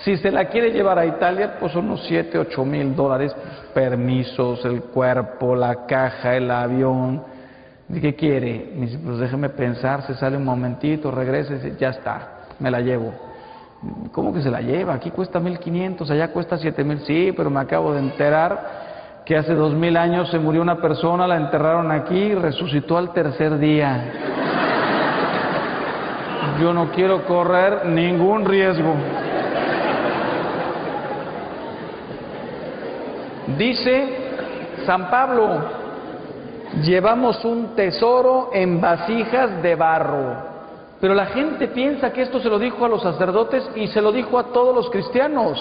[0.04, 3.36] Si se la quiere llevar a Italia, pues unos 7, 8 mil dólares,
[3.74, 7.24] permisos, el cuerpo, la caja, el avión.
[7.90, 8.74] ¿Y qué quiere?
[8.76, 13.29] Me dice, pues déjeme pensar, se sale un momentito, dice, ya está, me la llevo.
[14.12, 14.94] ¿Cómo que se la lleva?
[14.94, 17.00] Aquí cuesta 1500, allá cuesta 7000.
[17.06, 21.38] Sí, pero me acabo de enterar que hace 2000 años se murió una persona, la
[21.38, 24.04] enterraron aquí y resucitó al tercer día.
[26.60, 28.96] Yo no quiero correr ningún riesgo.
[33.58, 34.18] Dice
[34.86, 35.62] San Pablo,
[36.84, 40.49] llevamos un tesoro en vasijas de barro.
[41.00, 44.12] Pero la gente piensa que esto se lo dijo a los sacerdotes y se lo
[44.12, 45.58] dijo a todos los cristianos.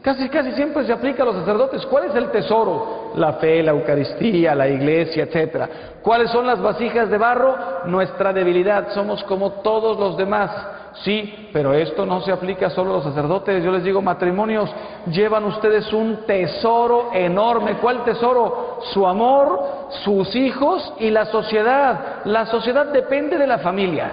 [0.00, 1.86] Casi, casi siempre se aplica a los sacerdotes.
[1.86, 3.12] ¿Cuál es el tesoro?
[3.16, 5.68] La fe, la Eucaristía, la iglesia, etcétera.
[6.02, 7.56] ¿Cuáles son las vasijas de barro?
[7.86, 8.92] Nuestra debilidad.
[8.92, 10.50] Somos como todos los demás.
[11.02, 13.62] Sí, pero esto no se aplica solo a los sacerdotes.
[13.64, 14.70] Yo les digo, matrimonios,
[15.10, 17.78] llevan ustedes un tesoro enorme.
[17.78, 18.78] ¿Cuál tesoro?
[18.92, 22.22] Su amor, sus hijos y la sociedad.
[22.24, 24.12] La sociedad depende de la familia.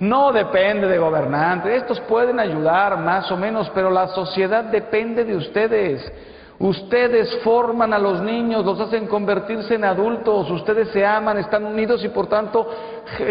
[0.00, 1.82] No depende de gobernantes.
[1.82, 6.12] Estos pueden ayudar más o menos, pero la sociedad depende de ustedes.
[6.58, 12.04] Ustedes forman a los niños, los hacen convertirse en adultos, ustedes se aman, están unidos
[12.04, 12.68] y por tanto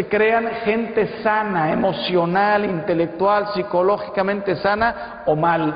[0.09, 5.73] crean gente sana, emocional, intelectual, psicológicamente sana o mal.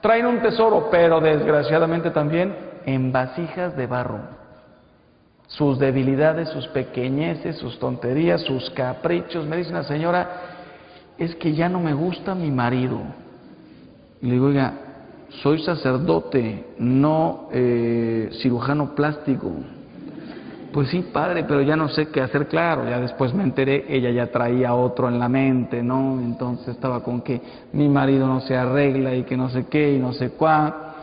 [0.00, 4.18] Traen un tesoro, pero desgraciadamente también en vasijas de barro.
[5.46, 9.46] Sus debilidades, sus pequeñeces, sus tonterías, sus caprichos.
[9.46, 10.28] Me dice una señora,
[11.16, 12.98] es que ya no me gusta mi marido.
[14.20, 14.72] Y le digo, oiga,
[15.42, 19.52] soy sacerdote, no eh, cirujano plástico.
[20.72, 24.10] Pues sí, padre, pero ya no sé qué hacer, claro, ya después me enteré, ella
[24.10, 26.20] ya traía otro en la mente, ¿no?
[26.20, 27.40] Entonces estaba con que
[27.72, 30.94] mi marido no se arregla y que no sé qué y no sé cuá.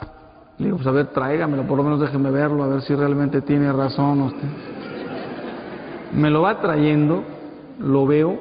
[0.57, 3.41] Le digo, pues a ver, tráigamelo, por lo menos déjeme verlo, a ver si realmente
[3.41, 4.47] tiene razón usted.
[6.13, 7.23] Me lo va trayendo,
[7.79, 8.39] lo veo,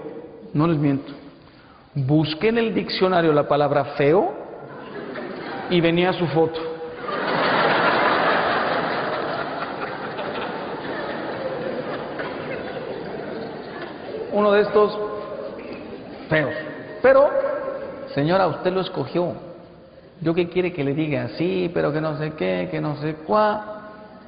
[0.55, 1.12] no les miento.
[1.95, 4.45] Busqué en el diccionario la palabra feo
[5.71, 6.61] y venía su foto.
[14.33, 14.99] Uno de estos
[16.29, 16.55] feos.
[17.03, 17.31] Pero,
[18.14, 19.33] señora, usted lo escogió.
[20.21, 21.29] ¿Yo qué quiere que le diga?
[21.37, 23.73] Sí, pero que no sé qué, que no sé cuá.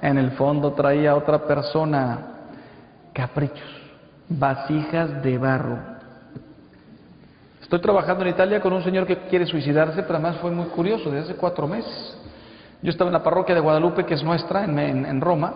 [0.01, 2.19] En el fondo traía otra persona
[3.13, 3.69] caprichos,
[4.29, 5.98] vasijas de barro.
[7.69, 11.11] Estoy trabajando en Italia con un señor que quiere suicidarse, pero además fue muy curioso,
[11.11, 12.17] desde hace cuatro meses.
[12.81, 15.53] Yo estaba en la parroquia de Guadalupe, que es nuestra, en, en- Roma,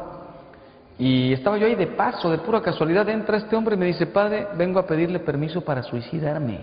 [0.98, 4.04] y estaba yo ahí de paso, de pura casualidad, entra este hombre y me dice,
[4.04, 6.60] padre, vengo a pedirle permiso para suicidarme.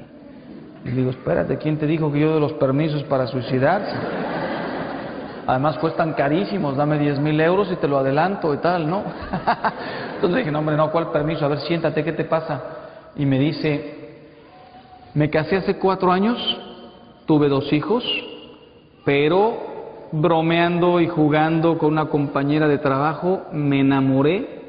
[0.86, 3.96] Y digo, espérate, ¿quién te dijo que yo de los permisos para suicidarse?
[5.48, 9.02] Además cuestan carísimos, dame 10 mil euros y te lo adelanto y tal, ¿no?
[10.14, 11.44] Entonces dije, no hombre, no, ¿cuál permiso?
[11.44, 12.62] A ver, siéntate, ¿qué te pasa?
[13.16, 13.96] Y me dice,
[15.14, 16.38] me casé hace cuatro años,
[17.26, 18.04] tuve dos hijos,
[19.06, 24.60] pero bromeando y jugando con una compañera de trabajo, me enamoré.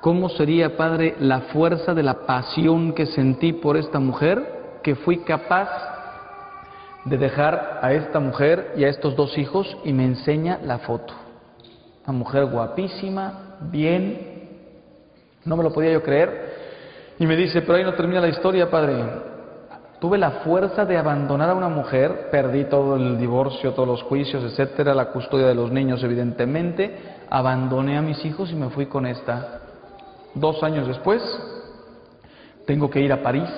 [0.00, 5.18] ¿Cómo sería, Padre, la fuerza de la pasión que sentí por esta mujer, que fui
[5.18, 5.68] capaz
[7.04, 11.14] de dejar a esta mujer y a estos dos hijos y me enseña la foto?
[12.04, 14.48] Una mujer guapísima, bien,
[15.44, 16.52] no me lo podía yo creer.
[17.18, 19.31] Y me dice, pero ahí no termina la historia, Padre.
[20.02, 24.42] Tuve la fuerza de abandonar a una mujer, perdí todo el divorcio, todos los juicios,
[24.42, 26.98] etcétera, la custodia de los niños, evidentemente,
[27.30, 29.60] abandoné a mis hijos y me fui con esta.
[30.34, 31.22] Dos años después,
[32.66, 33.48] tengo que ir a París,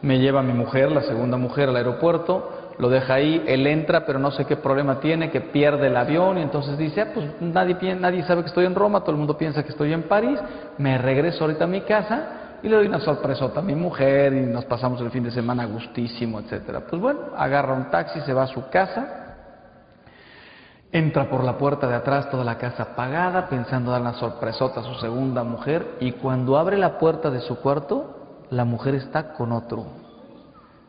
[0.00, 4.18] me lleva mi mujer, la segunda mujer, al aeropuerto, lo deja ahí, él entra, pero
[4.18, 7.94] no sé qué problema tiene, que pierde el avión y entonces dice, ah, pues nadie,
[7.96, 10.40] nadie sabe que estoy en Roma, todo el mundo piensa que estoy en París,
[10.78, 14.40] me regreso ahorita a mi casa y le doy una sorpresota a mi mujer y
[14.40, 16.80] nos pasamos el fin de semana gustísimo, etcétera.
[16.80, 19.36] Pues bueno, agarra un taxi, se va a su casa,
[20.90, 24.82] entra por la puerta de atrás, toda la casa apagada, pensando dar una sorpresota a
[24.82, 29.52] su segunda mujer y cuando abre la puerta de su cuarto, la mujer está con
[29.52, 29.86] otro.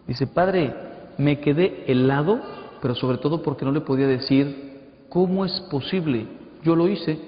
[0.08, 0.74] Dice, padre,
[1.20, 2.40] me quedé helado,
[2.82, 6.26] pero sobre todo porque no le podía decir, ¿cómo es posible?
[6.64, 7.20] Yo lo hice.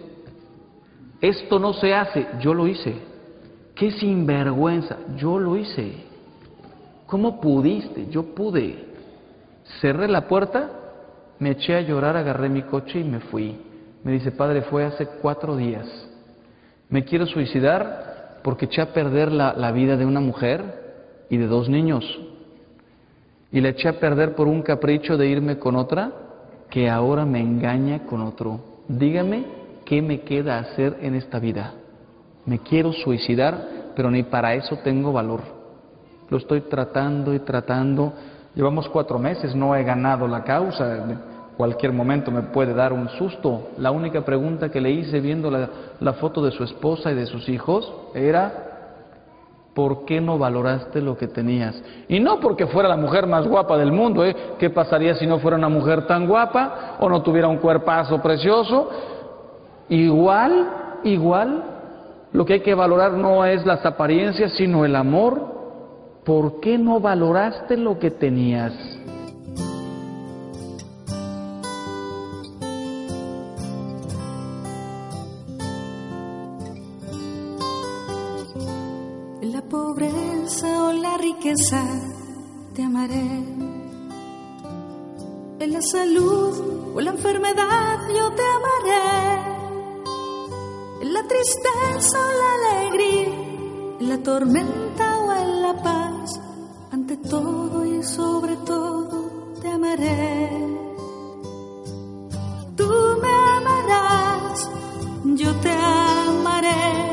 [1.22, 3.09] Esto no se hace, yo lo hice.
[3.80, 5.94] Qué sinvergüenza, yo lo hice.
[7.06, 8.08] ¿Cómo pudiste?
[8.10, 8.76] Yo pude.
[9.80, 10.70] Cerré la puerta,
[11.40, 13.56] me eché a llorar, agarré mi coche y me fui.
[14.04, 15.88] Me dice, padre, fue hace cuatro días.
[16.90, 21.48] Me quiero suicidar porque eché a perder la, la vida de una mujer y de
[21.48, 22.04] dos niños.
[23.50, 26.12] Y la eché a perder por un capricho de irme con otra
[26.70, 28.60] que ahora me engaña con otro.
[28.90, 29.46] Dígame
[29.86, 31.79] qué me queda hacer en esta vida.
[32.50, 35.42] Me quiero suicidar, pero ni para eso tengo valor.
[36.30, 38.12] Lo estoy tratando y tratando.
[38.56, 41.06] Llevamos cuatro meses, no he ganado la causa.
[41.56, 43.68] Cualquier momento me puede dar un susto.
[43.78, 45.70] La única pregunta que le hice viendo la,
[46.00, 48.52] la foto de su esposa y de sus hijos era,
[49.76, 51.80] ¿por qué no valoraste lo que tenías?
[52.08, 54.36] Y no porque fuera la mujer más guapa del mundo, ¿eh?
[54.58, 58.90] ¿Qué pasaría si no fuera una mujer tan guapa o no tuviera un cuerpazo precioso?
[59.88, 60.70] Igual,
[61.04, 61.69] igual,
[62.32, 65.58] lo que hay que valorar no es las apariencias, sino el amor.
[66.24, 68.74] ¿Por qué no valoraste lo que tenías?
[79.42, 81.84] En la pobreza o la riqueza
[82.76, 83.44] te amaré.
[85.60, 89.59] En la salud o la enfermedad yo te amaré.
[91.02, 93.28] En la tristeza o la alegría,
[94.00, 96.40] en la tormenta o en la paz,
[96.92, 100.50] ante todo y sobre todo te amaré.
[102.76, 102.92] Tú
[103.22, 104.70] me amarás,
[105.36, 107.10] yo te amaré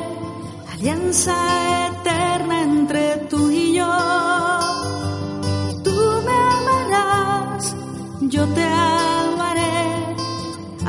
[0.76, 4.66] alianza eterna entre tú y yo.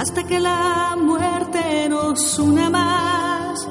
[0.08, 3.68] Hasta que la muerte nos una más.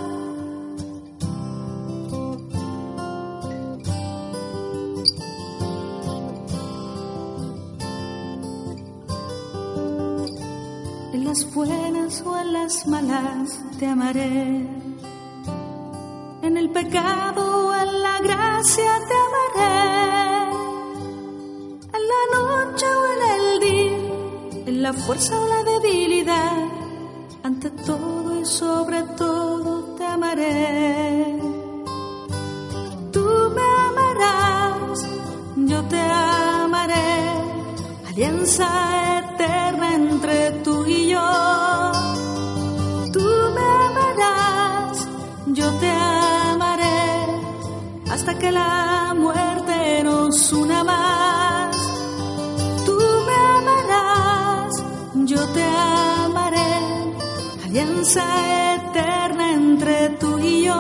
[11.15, 14.69] En las buenas o en las malas te amaré.
[16.43, 19.77] En el pecado o en la gracia te amaré.
[21.97, 23.76] En la noche o en el día,
[24.87, 26.59] la fuerza o la debilidad,
[27.43, 31.41] ante todo y sobre todo te amaré.
[33.11, 33.27] Tú
[33.57, 35.05] me amarás,
[35.71, 37.19] yo te amaré,
[38.11, 38.69] alianza
[39.19, 41.31] eterna entre tú y yo.
[43.13, 43.27] Tú
[43.57, 45.09] me amarás,
[45.47, 45.91] yo te
[46.53, 47.03] amaré,
[48.09, 51.16] hasta que la muerte nos una más.
[58.07, 60.75] Alianza eterna entre tú y yo.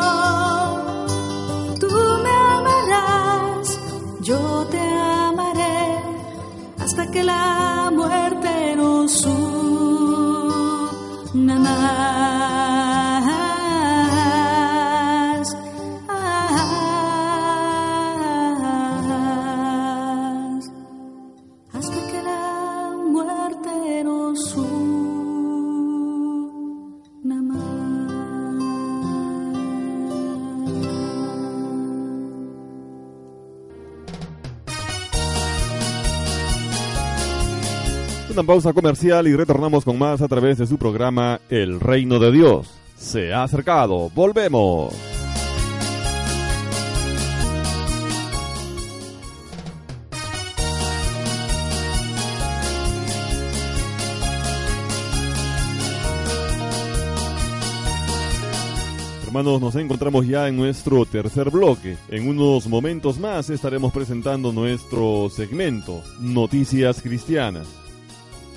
[1.81, 1.89] Tú
[2.22, 3.79] me amarás,
[4.20, 5.99] yo te amaré,
[6.79, 9.24] hasta que la muerte nos
[11.35, 11.59] una
[38.47, 42.70] pausa comercial y retornamos con más a través de su programa El Reino de Dios.
[42.97, 44.11] Se ha acercado.
[44.14, 44.94] Volvemos.
[59.26, 61.99] Hermanos, nos encontramos ya en nuestro tercer bloque.
[62.09, 67.86] En unos momentos más estaremos presentando nuestro segmento Noticias Cristianas.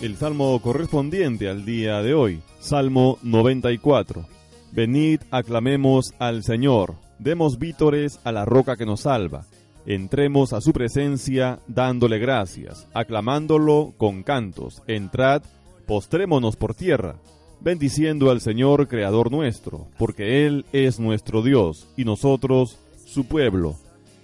[0.02, 4.26] El salmo correspondiente al día de hoy, Salmo 94.
[4.72, 9.46] Venid, aclamemos al Señor, demos vítores a la roca que nos salva.
[9.86, 14.84] Entremos a su presencia dándole gracias, aclamándolo con cantos.
[14.88, 15.42] Entrad,
[15.86, 17.16] postrémonos por tierra,
[17.60, 23.76] bendiciendo al Señor Creador nuestro, porque Él es nuestro Dios y nosotros su pueblo,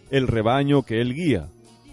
[0.09, 1.49] el rebaño que Él guía.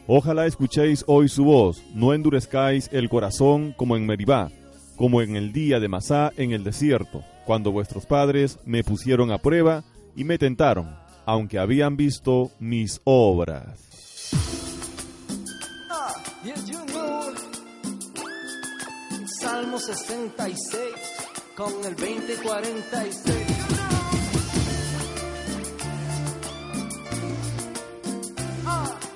[0.06, 4.50] Ojalá escuchéis hoy su voz, no endurezcáis el corazón como en Meribá,
[4.96, 9.38] como en el día de Masá en el desierto, cuando vuestros padres me pusieron a
[9.38, 9.84] prueba
[10.16, 13.78] y me tentaron, aunque habían visto mis obras.
[19.40, 20.78] Salmo 66
[21.56, 23.36] con el 2046.
[28.66, 29.11] Ah, ah.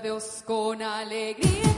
[0.00, 1.71] Dios con alegría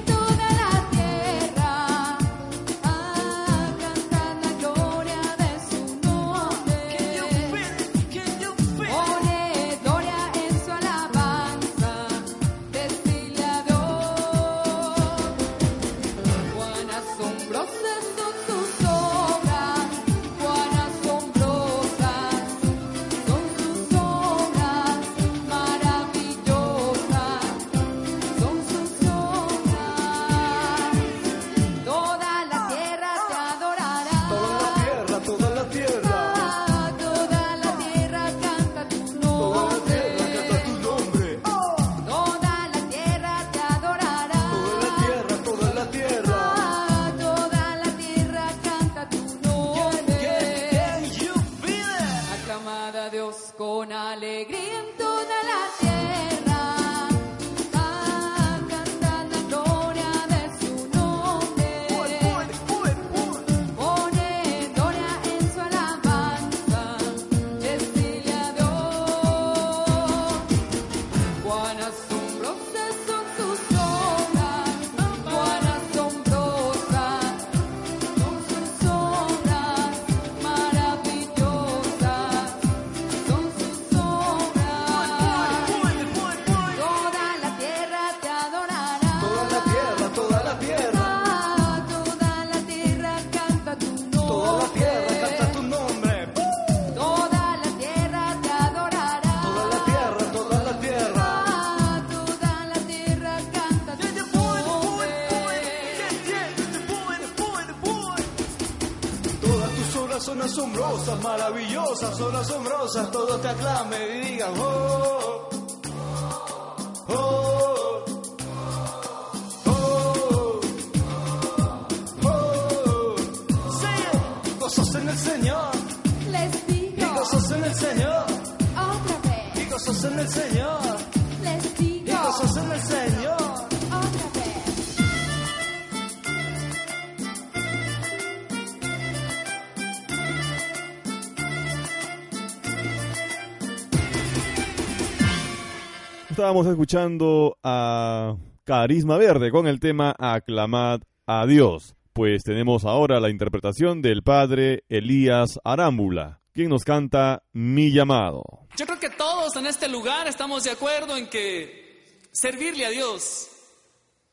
[146.45, 151.95] Estábamos escuchando a Carisma Verde con el tema Aclamad a Dios.
[152.13, 158.43] Pues tenemos ahora la interpretación del padre Elías Arámbula, quien nos canta Mi llamado.
[158.77, 163.49] Yo creo que todos en este lugar estamos de acuerdo en que servirle a Dios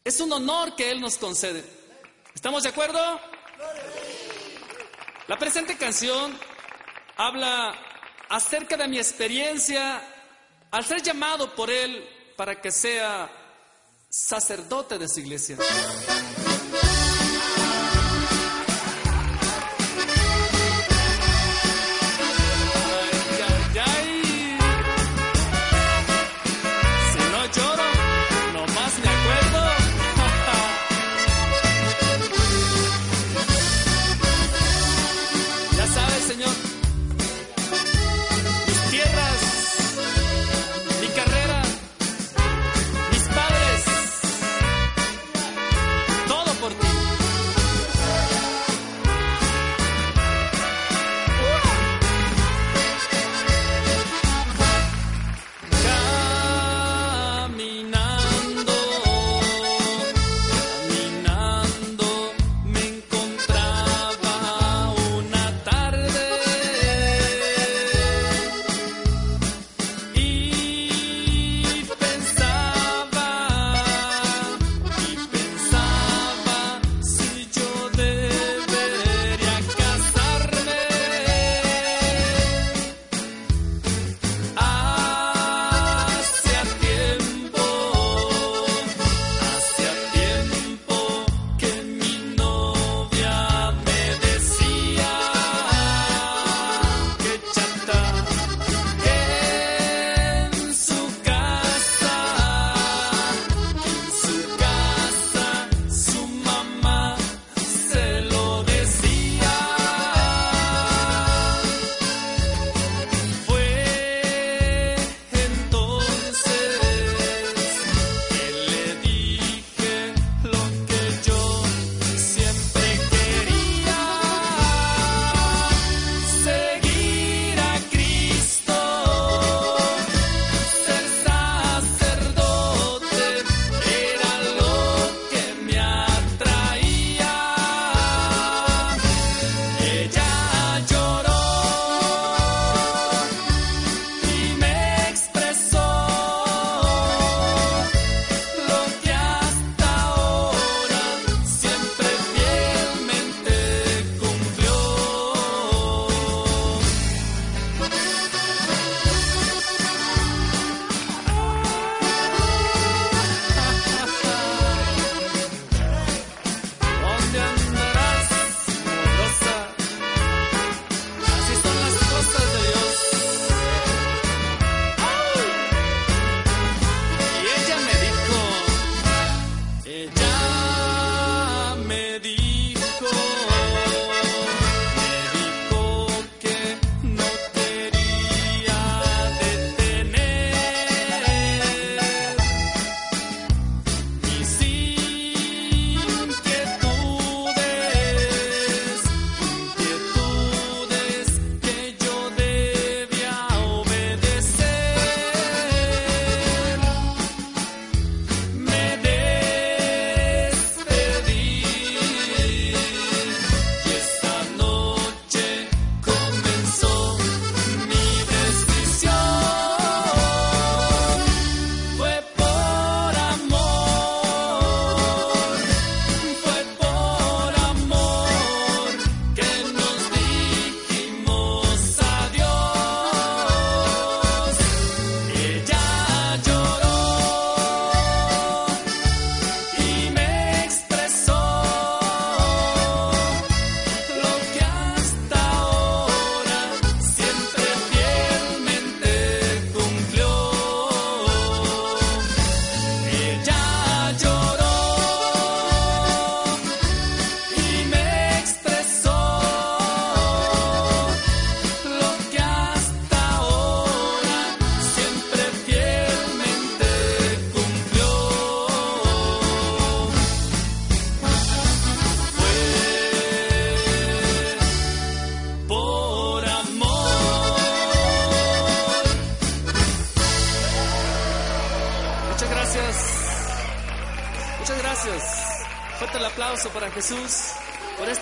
[0.03, 1.63] es un honor que Él nos concede.
[2.35, 2.99] ¿Estamos de acuerdo?
[5.29, 6.33] La presente canción
[7.15, 7.73] habla
[8.27, 10.01] acerca de mi experiencia
[10.71, 13.29] al ser llamado por Él para que sea
[14.09, 15.57] sacerdote de su iglesia.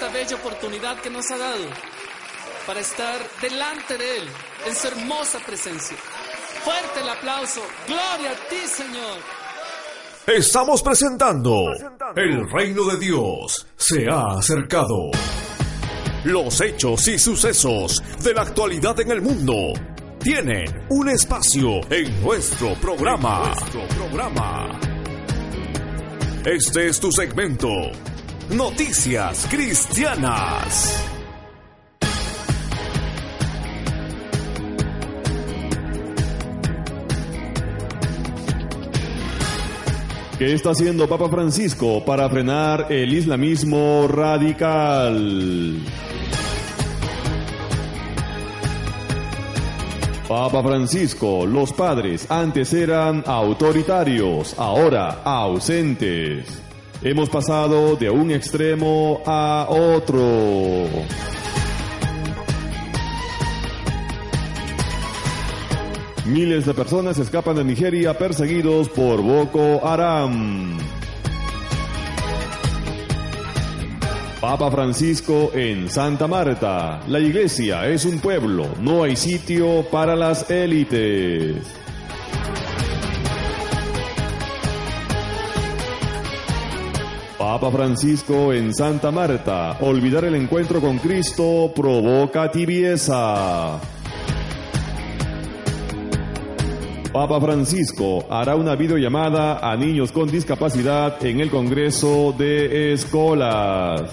[0.10, 1.66] Esta bella oportunidad que nos ha dado
[2.66, 4.24] para estar delante de Él
[4.68, 5.98] en su hermosa presencia.
[6.64, 7.62] Fuerte el aplauso.
[7.88, 9.18] Gloria a ti, Señor.
[10.28, 11.72] Estamos presentando
[12.16, 15.12] El reino de Dios se ha acercado.
[16.26, 19.74] Los hechos y sucesos de la actualidad en el mundo
[20.22, 23.56] tienen un espacio en nuestro programa.
[23.98, 24.80] programa.
[26.46, 27.70] Este es tu segmento.
[28.50, 31.06] Noticias Cristianas.
[40.40, 45.78] ¿Qué está haciendo Papa Francisco para frenar el islamismo radical?
[50.28, 56.69] Papa Francisco, los padres antes eran autoritarios, ahora ausentes.
[57.02, 60.20] Hemos pasado de un extremo a otro.
[66.26, 70.78] Miles de personas escapan de Nigeria perseguidos por Boko Haram.
[74.42, 77.00] Papa Francisco en Santa Marta.
[77.08, 81.79] La iglesia es un pueblo, no hay sitio para las élites.
[87.50, 89.76] Papa Francisco en Santa Marta.
[89.82, 93.80] Olvidar el encuentro con Cristo provoca tibieza.
[97.12, 104.12] Papa Francisco hará una videollamada a niños con discapacidad en el Congreso de Escolas.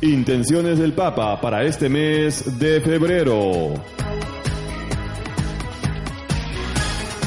[0.00, 3.99] Intenciones del Papa para este mes de febrero.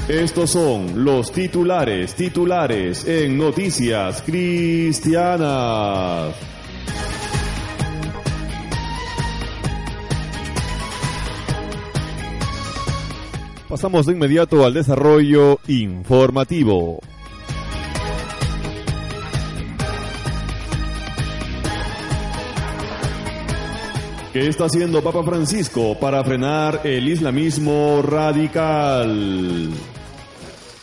[0.09, 5.45] Estos son los titulares, titulares en Noticias Cristianas.
[13.69, 16.99] Pasamos de inmediato al desarrollo informativo.
[24.33, 29.71] ¿Qué está haciendo Papa Francisco para frenar el islamismo radical?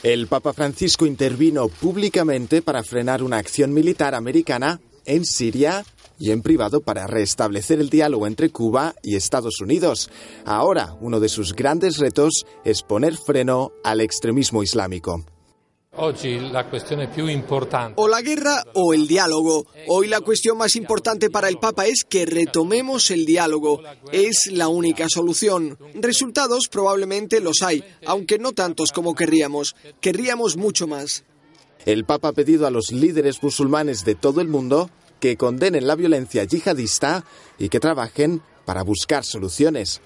[0.03, 5.85] El Papa Francisco intervino públicamente para frenar una acción militar americana en Siria
[6.19, 10.11] y en privado para restablecer el diálogo entre Cuba y Estados Unidos.
[10.47, 15.23] Ahora, uno de sus grandes retos es poner freno al extremismo islámico.
[17.97, 19.67] O la guerra o el diálogo.
[19.87, 23.83] Hoy la cuestión más importante para el Papa es que retomemos el diálogo.
[24.11, 25.79] Es la única solución.
[25.95, 29.77] Resultados probablemente los hay, aunque no tantos como querríamos.
[30.01, 31.25] Querríamos mucho más.
[31.85, 34.91] El Papa ha pedido a los líderes musulmanes de todo el mundo
[35.21, 37.25] que condenen la violencia yihadista
[37.59, 40.01] y que trabajen para buscar soluciones.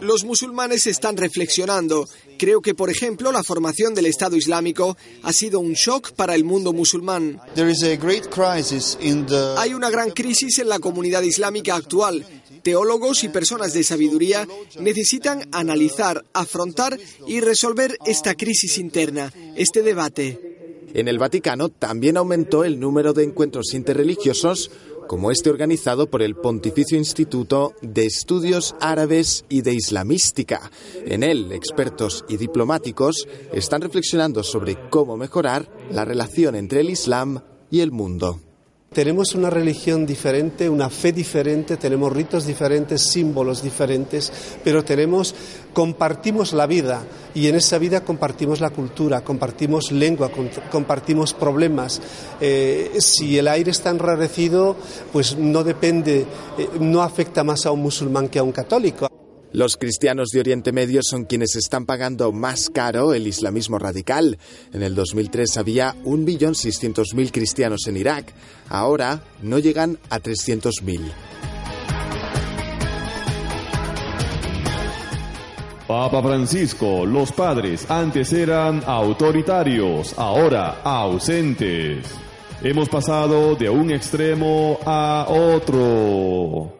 [0.00, 2.06] Los musulmanes están reflexionando.
[2.38, 6.44] Creo que, por ejemplo, la formación del Estado Islámico ha sido un shock para el
[6.44, 7.40] mundo musulmán.
[9.58, 12.24] Hay una gran crisis en la comunidad islámica actual.
[12.62, 14.46] Teólogos y personas de sabiduría
[14.80, 20.48] necesitan analizar, afrontar y resolver esta crisis interna, este debate.
[20.94, 24.70] En el Vaticano también aumentó el número de encuentros interreligiosos
[25.08, 30.70] como este organizado por el Pontificio Instituto de Estudios Árabes y de Islamística.
[31.04, 37.40] En él, expertos y diplomáticos están reflexionando sobre cómo mejorar la relación entre el Islam
[37.70, 38.38] y el mundo.
[38.92, 44.32] Tenemos una religión diferente, una fe diferente, tenemos ritos diferentes, símbolos diferentes,
[44.64, 45.34] pero tenemos,
[45.74, 50.30] compartimos la vida y en esa vida compartimos la cultura, compartimos lengua,
[50.70, 52.00] compartimos problemas.
[52.40, 54.74] Eh, si el aire está enrarecido,
[55.12, 56.24] pues no depende,
[56.56, 59.17] eh, no afecta más a un musulmán que a un católico.
[59.52, 64.38] Los cristianos de Oriente Medio son quienes están pagando más caro el islamismo radical.
[64.74, 68.32] En el 2003 había 1.600.000 cristianos en Irak.
[68.68, 71.00] Ahora no llegan a 300.000.
[75.86, 82.04] Papa Francisco, los padres antes eran autoritarios, ahora ausentes.
[82.62, 86.77] Hemos pasado de un extremo a otro.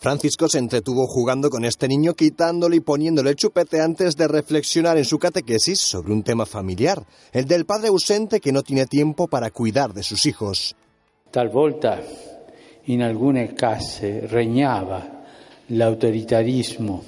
[0.00, 5.04] Francisco se entretuvo jugando con este niño, quitándole y poniéndole chupete antes de reflexionar en
[5.04, 9.50] su catequesis sobre un tema familiar, el del padre ausente que no tiene tiempo para
[9.50, 10.74] cuidar de sus hijos.
[11.30, 12.00] Talvolta
[12.84, 15.20] in alcune case regnava
[15.66, 17.04] l'autoritarismo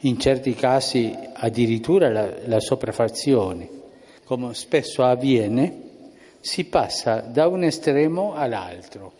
[0.00, 3.70] in certi casi addirittura la, la sopraffazione.
[4.24, 5.82] Come spesso avviene,
[6.40, 9.17] si passa da un estremo all'altro.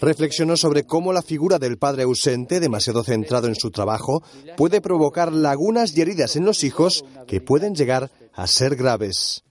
[0.00, 4.22] Reflexionó sobre cómo la figura del padre ausente, demasiado centrado en su trabajo,
[4.56, 9.42] puede provocar lagunas y heridas en los hijos que pueden llegar a ser graves.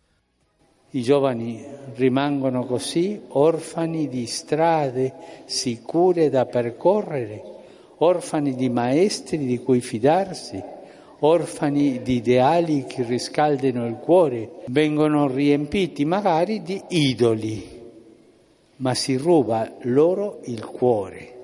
[0.93, 1.61] I giovani
[1.97, 5.13] rimangono così orfani di strade
[5.45, 7.43] sicure da percorrere,
[7.97, 10.63] orfani di maestri di cui fidarsi,
[11.19, 17.76] orfani di ideali che riscaldino il cuore, vengono riempiti magari di idoli,
[18.77, 21.35] ma si ruba loro il cuore.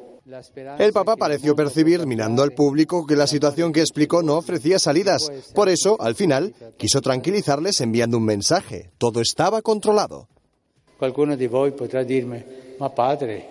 [0.78, 5.30] El Papa pareció percibir, mirando al público, que la situación que explicó no ofrecía salidas.
[5.54, 8.92] Por eso, al final, quiso tranquilizarles enviando un mensaje.
[8.98, 10.28] Todo estaba controlado.
[10.98, 12.42] Qualcuno di voi potrà dirmi,
[12.78, 13.46] ma padre,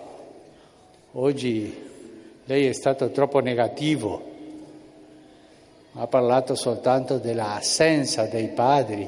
[1.13, 1.73] oggi
[2.45, 4.31] lei è stato troppo negativo,
[5.93, 9.07] ha parlato soltanto dell'assenza dei padri,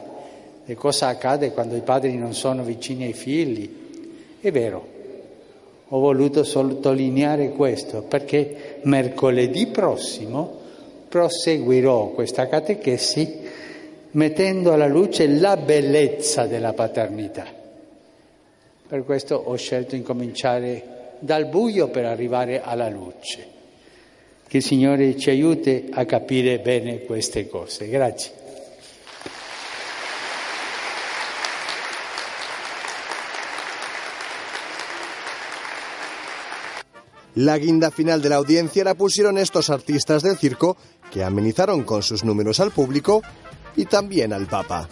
[0.64, 3.84] di cosa accade quando i padri non sono vicini ai figli.
[4.46, 4.88] È vero,
[5.88, 10.60] ho voluto sottolineare questo perché mercoledì prossimo
[11.10, 13.40] proseguirò questa catechesi
[14.12, 17.48] mettendo alla luce la bellezza della paternità.
[18.88, 23.48] Per questo ho scelto di cominciare dal buio per arrivare alla luce.
[24.48, 27.88] Che il Signore ci aiuti a capire bene queste cose.
[27.88, 28.45] Grazie.
[37.36, 40.78] La guinda final de la audiencia la pusieron estos artistas del circo
[41.12, 43.22] que amenizaron con sus números al público
[43.76, 44.88] y también al Papa.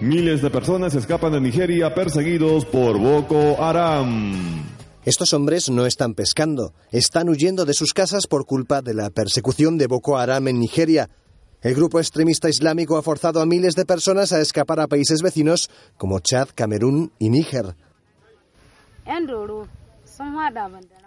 [0.00, 4.64] Miles de personas escapan de Nigeria perseguidos por Boko Haram.
[5.04, 9.76] Estos hombres no están pescando, están huyendo de sus casas por culpa de la persecución
[9.76, 11.10] de Boko Haram en Nigeria.
[11.60, 15.68] El grupo extremista islámico ha forzado a miles de personas a escapar a países vecinos
[15.96, 17.74] como Chad, Camerún y Níger.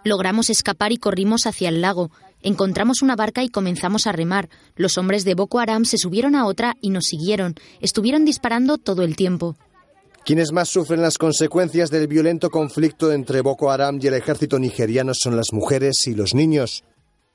[0.04, 2.10] Logramos escapar y corrimos hacia el lago.
[2.42, 4.50] Encontramos una barca y comenzamos a remar.
[4.76, 7.54] Los hombres de Boko Haram se subieron a otra y nos siguieron.
[7.80, 9.56] Estuvieron disparando todo el tiempo.
[10.24, 15.12] Quienes más sufren las consecuencias del violento conflicto entre Boko Haram y el ejército nigeriano
[15.14, 16.84] son las mujeres y los niños.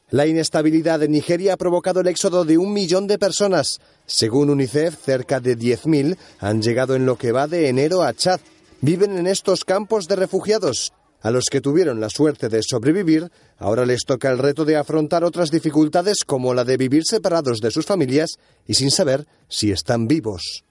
[0.10, 3.82] La inestabilidad en Nigeria ha provocado el éxodo de un millón de personas.
[4.06, 8.40] Según UNICEF, cerca de 10.000 han llegado en lo que va de enero a Chad.
[8.80, 10.94] Viven en estos campos de refugiados.
[11.22, 15.26] A los que tuvieron la suerte de sobrevivir, ahora les toca el reto de afrontar
[15.26, 20.08] otras dificultades como la de vivir separados de sus familias y sin saber si están
[20.08, 20.67] vivos.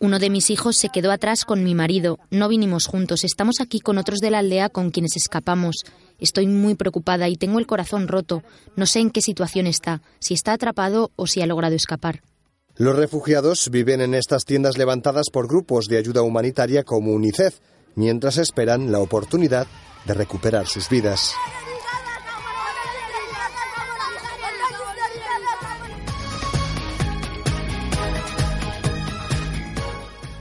[0.00, 2.20] Uno de mis hijos se quedó atrás con mi marido.
[2.30, 3.24] No vinimos juntos.
[3.24, 5.84] Estamos aquí con otros de la aldea con quienes escapamos.
[6.20, 8.44] Estoy muy preocupada y tengo el corazón roto.
[8.76, 12.22] No sé en qué situación está, si está atrapado o si ha logrado escapar.
[12.76, 17.58] Los refugiados viven en estas tiendas levantadas por grupos de ayuda humanitaria como UNICEF,
[17.96, 19.66] mientras esperan la oportunidad
[20.06, 21.34] de recuperar sus vidas.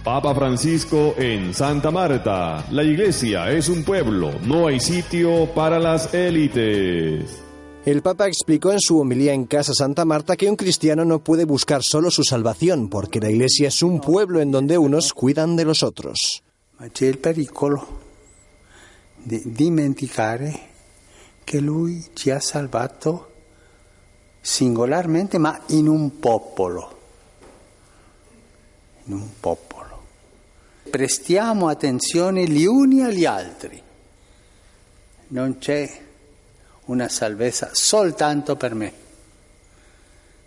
[0.07, 2.65] Papa Francisco en Santa Marta.
[2.71, 7.43] La iglesia es un pueblo, no hay sitio para las élites.
[7.85, 11.43] El Papa explicó en su homilía en Casa Santa Marta que un cristiano no puede
[11.43, 15.65] buscar solo su salvación, porque la iglesia es un pueblo en donde unos cuidan de
[15.65, 16.41] los otros.
[16.79, 17.85] Ma c'è il pericolo
[19.21, 20.69] di dimenticare
[21.43, 23.33] che lui ci ha salvato
[24.39, 26.97] singolarmente, ma in un popolo.
[29.07, 29.76] In un popolo.
[30.97, 33.79] Prestiamo attenzione gli uni agli altri.
[35.27, 35.87] Non c'è
[36.85, 38.93] una salvezza soltanto per me.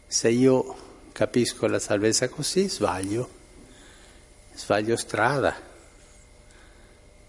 [0.09, 0.77] Se io
[1.13, 3.31] capisco la salvezza così, sbaglio.
[4.53, 5.55] Sbaglio strada.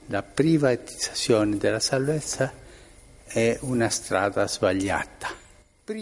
[0.08, 2.52] La privatizzazione della salvezza
[3.24, 5.41] è una strada sbagliata.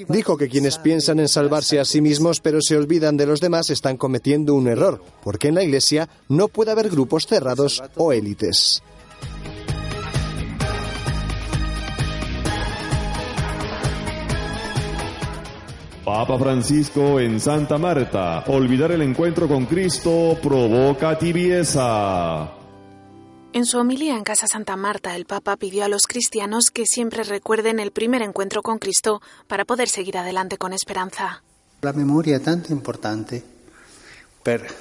[0.08, 3.70] Dijo que quienes piensan en salvarse a sí mismos pero se olvidan de los demás
[3.70, 8.82] están cometiendo un error, porque en la Iglesia no puede haber grupos cerrados o élites.
[16.10, 18.44] Papa Francisco en Santa Marta.
[18.48, 22.59] Olvidar el encuentro con Cristo provoca tibieza.
[23.52, 27.24] En su homilía en Casa Santa Marta, el Papa pidió a los cristianos que siempre
[27.24, 31.42] recuerden el primer encuentro con Cristo para poder seguir adelante con esperanza.
[31.82, 33.44] La memoria è tanto importante
[34.44, 34.72] per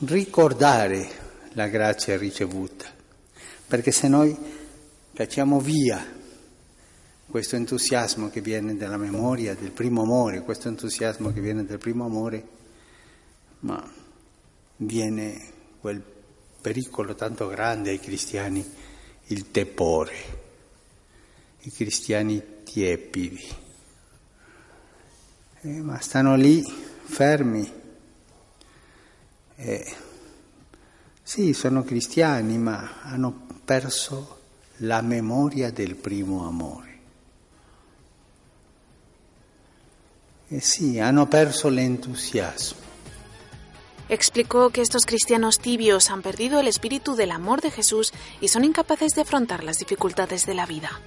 [0.00, 1.10] ricordare
[1.52, 2.86] la grazia ricevuta,
[3.68, 4.36] perché se noi
[5.14, 6.04] cacciamo via
[7.30, 12.04] questo entusiasmo che viene dalla memoria del primo amore, questo entusiasmo che viene dal primo
[12.04, 12.44] amore,
[13.60, 13.80] ma
[14.78, 15.50] viene
[15.80, 16.11] quel
[16.62, 18.64] pericolo tanto grande ai cristiani,
[19.26, 20.14] il tepore,
[21.62, 23.44] i cristiani tiepidi,
[25.62, 27.80] eh, ma stanno lì fermi.
[29.56, 29.96] Eh,
[31.22, 34.38] sì, sono cristiani, ma hanno perso
[34.78, 36.90] la memoria del primo amore.
[40.48, 42.81] Eh sì, hanno perso l'entusiasmo.
[44.08, 48.64] Explicó que estos cristianos tibios han perdido el espíritu del amor de Jesús y son
[48.64, 51.00] incapaces de afrontar las dificultades de la vida.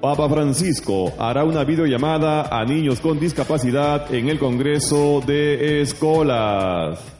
[0.00, 7.19] Papa Francisco hará una videollamada a niños con discapacidad en el Congreso de Escolas.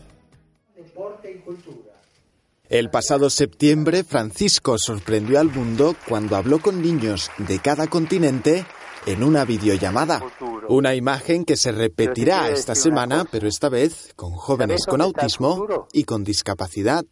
[2.71, 8.65] El pasado septiembre, Francisco sorprendió al mundo cuando habló con niños de cada continente
[9.07, 10.23] en una videollamada.
[10.69, 16.05] Una imagen que se repetirá esta semana, pero esta vez con jóvenes con autismo y
[16.05, 17.05] con discapacidad.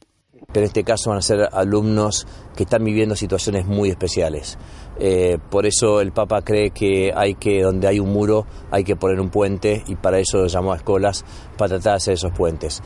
[0.46, 4.56] Pero en este caso van a ser alumnos que están viviendo situaciones muy especiales.
[5.00, 8.94] Eh, por eso el Papa cree que hay que, donde hay un muro, hay que
[8.94, 11.24] poner un puente y para eso llamó a escuelas
[11.56, 12.80] para tratar de hacer esos puentes.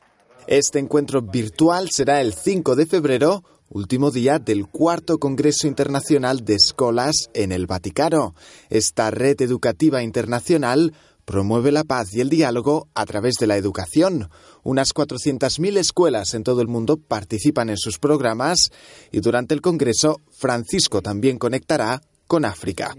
[0.52, 6.56] Este encuentro virtual será el 5 de febrero, último día del cuarto Congreso Internacional de
[6.56, 8.34] Escolas en el Vaticano.
[8.68, 10.92] Esta red educativa internacional
[11.24, 14.28] promueve la paz y el diálogo a través de la educación.
[14.62, 18.68] Unas 400.000 escuelas en todo el mundo participan en sus programas
[19.10, 22.94] y durante el Congreso Francisco también conectará con África.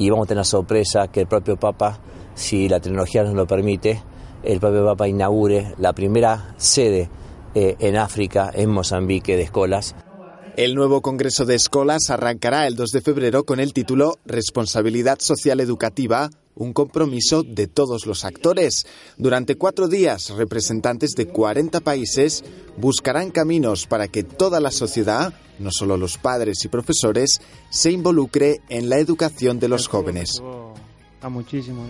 [0.00, 2.02] Y vamos a tener sorpresa que el propio Papa,
[2.34, 4.02] si la tecnología nos lo permite,
[4.42, 7.08] el propio Papa inaugure la primera sede
[7.54, 9.94] eh, en África, en Mozambique, de escuelas.
[10.56, 15.60] El nuevo Congreso de Escolas arrancará el 2 de febrero con el título Responsabilidad Social
[15.60, 18.84] Educativa, un compromiso de todos los actores.
[19.16, 22.42] Durante cuatro días, representantes de 40 países
[22.76, 27.40] buscarán caminos para que toda la sociedad, no solo los padres y profesores,
[27.70, 30.42] se involucre en la educación de los jóvenes.
[31.20, 31.84] A muchísimo.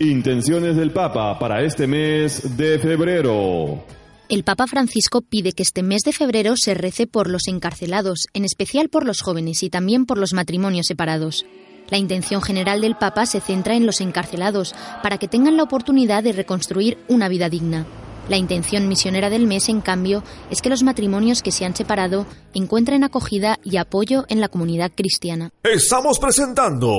[0.00, 3.84] Intenciones del Papa para este mes de febrero.
[4.28, 8.44] El Papa Francisco pide que este mes de febrero se rece por los encarcelados, en
[8.44, 11.44] especial por los jóvenes y también por los matrimonios separados.
[11.90, 14.72] La intención general del Papa se centra en los encarcelados,
[15.02, 17.84] para que tengan la oportunidad de reconstruir una vida digna.
[18.28, 22.26] La intención misionera del mes, en cambio, es que los matrimonios que se han separado
[22.52, 25.50] encuentren acogida y apoyo en la comunidad cristiana.
[25.62, 26.94] Estamos presentando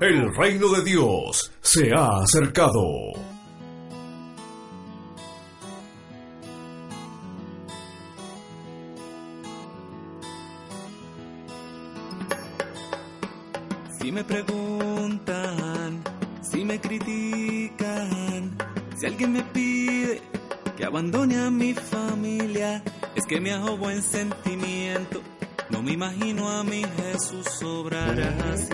[0.00, 2.82] El reino de Dios se ha acercado.
[13.98, 16.02] Si me preguntan,
[16.42, 18.56] si me critican,
[18.98, 20.22] si alguien me pide
[20.76, 22.82] que abandone a mi familia,
[23.14, 25.22] es que me hago buen sentimiento.
[25.70, 28.20] No me imagino a mi Jesús obrar
[28.52, 28.72] así.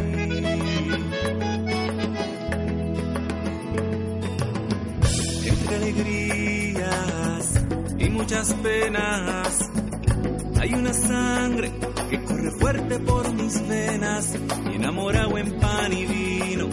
[5.46, 7.64] Entre alegrías
[7.98, 9.70] y muchas penas,
[10.60, 11.72] hay una sangre
[12.10, 14.34] que corre fuerte por mis venas,
[14.70, 16.68] y enamorado en pan y vino,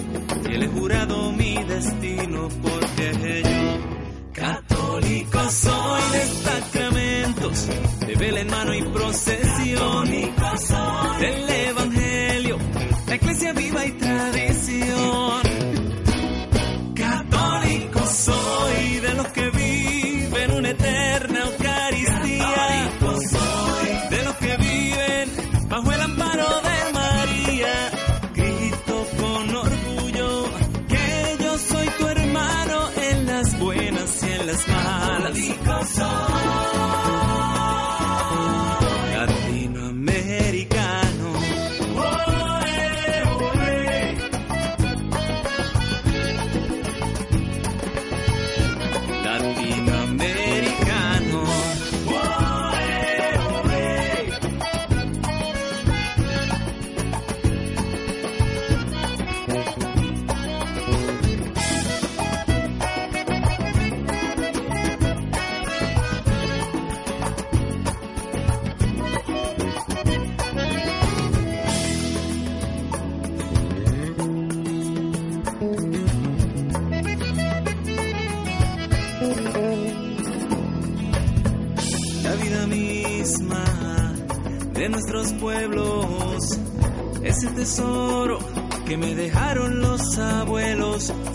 [0.50, 4.69] y él he jurado mi destino, porque yo,
[5.00, 7.68] católico soy de sacramentos,
[8.06, 10.06] de vela en mano y procesión,
[11.20, 11.79] del evangelio,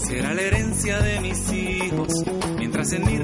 [0.07, 2.09] será la herencia de mis hijos,
[2.59, 3.17] mientras en mí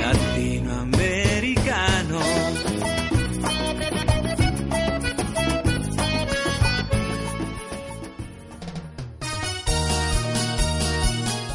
[0.00, 2.20] Latinoamericano.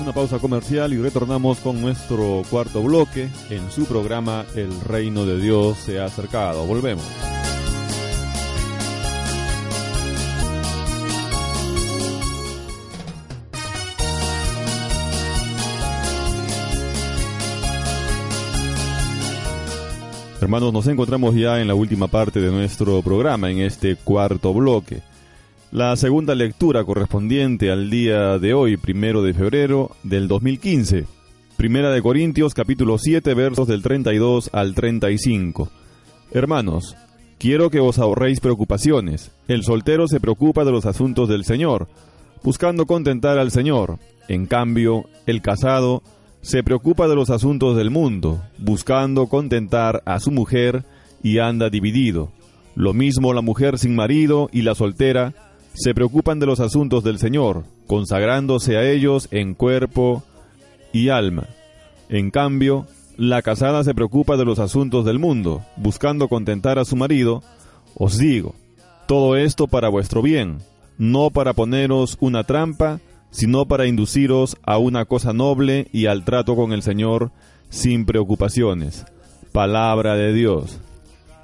[0.02, 5.40] Una pausa comercial y retornamos con nuestro cuarto bloque en su programa El Reino de
[5.40, 6.66] Dios se ha acercado.
[6.66, 7.31] Volvemos.
[20.42, 25.04] Hermanos, nos encontramos ya en la última parte de nuestro programa, en este cuarto bloque.
[25.72, 31.06] La segunda lectura correspondiente al día de hoy, primero de febrero del 2015.
[31.58, 35.70] Primera de Corintios, capítulo 7, versos del 32 al 35.
[36.32, 36.96] Hermanos,
[37.38, 39.30] quiero que os ahorréis preocupaciones.
[39.48, 41.88] El soltero se preocupa de los asuntos del Señor,
[42.42, 44.00] buscando contentar al Señor.
[44.28, 46.02] En cambio, el casado
[46.42, 50.84] se preocupa de los asuntos del mundo, buscando contentar a su mujer
[51.24, 52.32] y anda dividido.
[52.76, 55.34] Lo mismo la mujer sin marido y la soltera
[55.74, 60.24] se preocupan de los asuntos del Señor, consagrándose a ellos en cuerpo
[60.92, 61.48] y alma.
[62.10, 62.88] En cambio,
[63.18, 67.44] la casada se preocupa de los asuntos del mundo, buscando contentar a su marido.
[67.96, 68.56] Os digo,
[69.08, 70.58] todo esto para vuestro bien,
[70.98, 73.00] no para poneros una trampa,
[73.32, 77.32] sino para induciros a una cosa noble y al trato con el Señor
[77.70, 79.06] sin preocupaciones.
[79.52, 80.80] Palabra de Dios.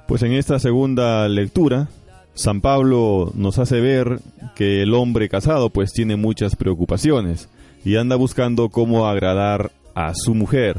[0.06, 1.88] Pues en esta segunda lectura,
[2.34, 4.20] San Pablo nos hace ver
[4.54, 7.48] que el hombre casado pues tiene muchas preocupaciones
[7.84, 10.78] y anda buscando cómo agradar a su mujer.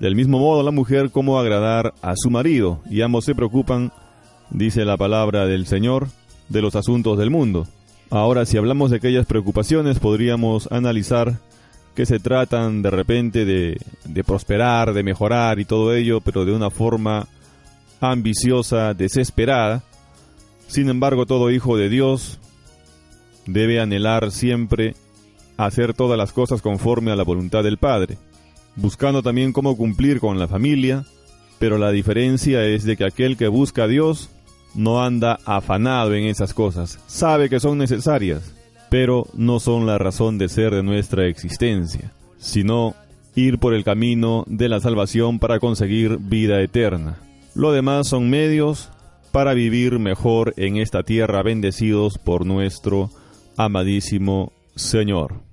[0.00, 3.90] Del mismo modo la mujer cómo agradar a su marido y ambos se preocupan,
[4.50, 6.08] dice la palabra del Señor,
[6.48, 7.66] de los asuntos del mundo.
[8.10, 11.38] Ahora, si hablamos de aquellas preocupaciones, podríamos analizar
[11.94, 16.52] que se tratan de repente de, de, prosperar, de mejorar y todo ello, pero de
[16.52, 17.28] una forma
[18.00, 19.82] ambiciosa, desesperada.
[20.68, 22.38] Sin embargo, todo hijo de Dios
[23.46, 24.94] debe anhelar siempre
[25.56, 28.16] hacer todas las cosas conforme a la voluntad del Padre,
[28.76, 31.04] buscando también cómo cumplir con la familia,
[31.58, 34.30] pero la diferencia es de que aquel que busca a Dios
[34.74, 38.54] no anda afanado en esas cosas, sabe que son necesarias,
[38.90, 42.94] pero no son la razón de ser de nuestra existencia, sino
[43.34, 47.18] ir por el camino de la salvación para conseguir vida eterna.
[47.54, 48.90] Lo demás son medios
[49.32, 53.10] para vivir mejor en esta tierra bendecidos por nuestro
[53.56, 55.47] amadísimo Señor.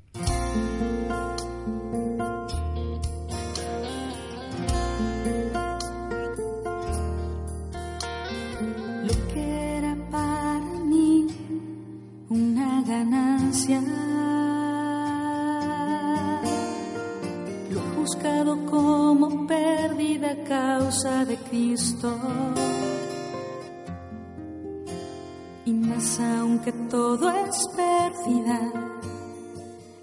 [25.66, 28.60] Y más aunque todo es pérdida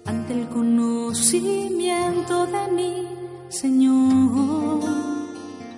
[0.05, 3.07] ante el conocimiento de mi
[3.49, 4.81] Señor,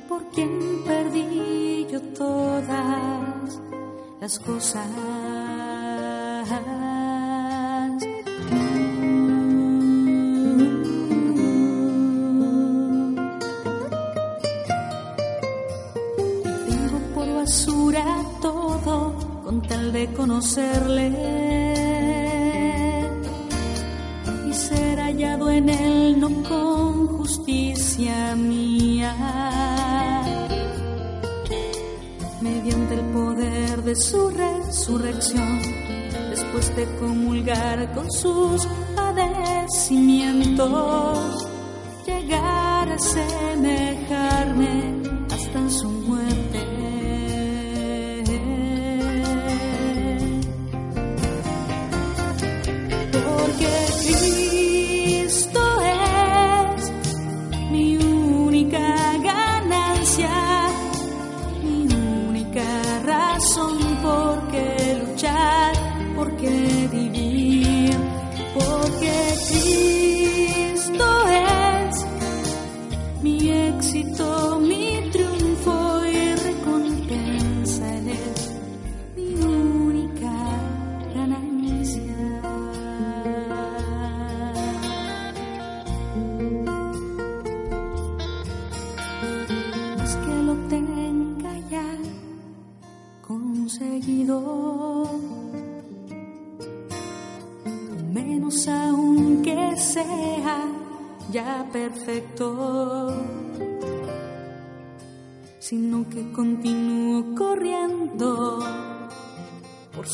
[0.07, 3.61] por quien perdí yo todas
[4.21, 4.87] las cosas.
[19.61, 21.11] Tal de conocerle.
[24.49, 29.15] Y ser hallado en él no con justicia mía.
[32.41, 35.61] Mediante el poder de su resurrección
[36.29, 41.47] después de comulgar con sus padecimientos,
[42.05, 44.94] llegar a semejarme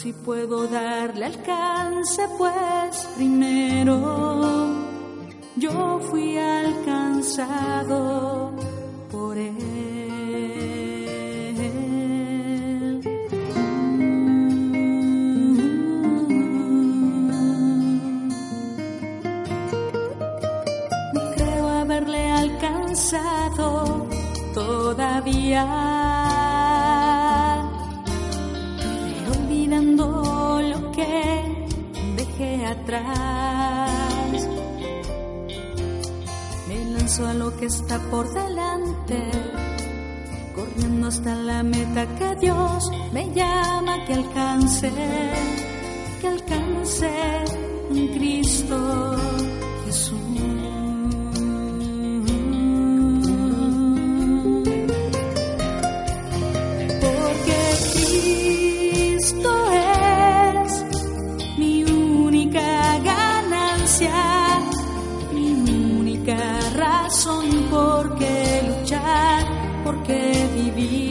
[0.01, 4.73] si puedo darle alcance, pues primero
[5.57, 7.71] yo fui alcanzado
[9.11, 9.51] por él.
[21.35, 24.07] Creo haberle alcanzado
[24.55, 26.00] todavía.
[36.67, 39.31] Me lanzo a lo que está por delante,
[40.53, 44.91] corriendo hasta la meta que Dios me llama que alcance,
[46.19, 47.09] que alcance
[47.91, 49.15] en Cristo
[49.85, 50.17] Jesús.
[56.99, 57.59] Porque
[59.13, 59.60] Cristo
[65.33, 65.51] mi
[65.99, 69.45] única razón por qué luchar,
[69.83, 71.10] por qué vivir,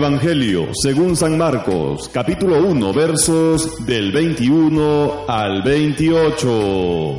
[0.00, 7.18] Evangelio según San Marcos, capítulo 1, versos del 21 al 28.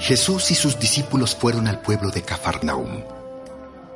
[0.00, 3.04] Jesús y sus discípulos fueron al pueblo de Cafarnaum.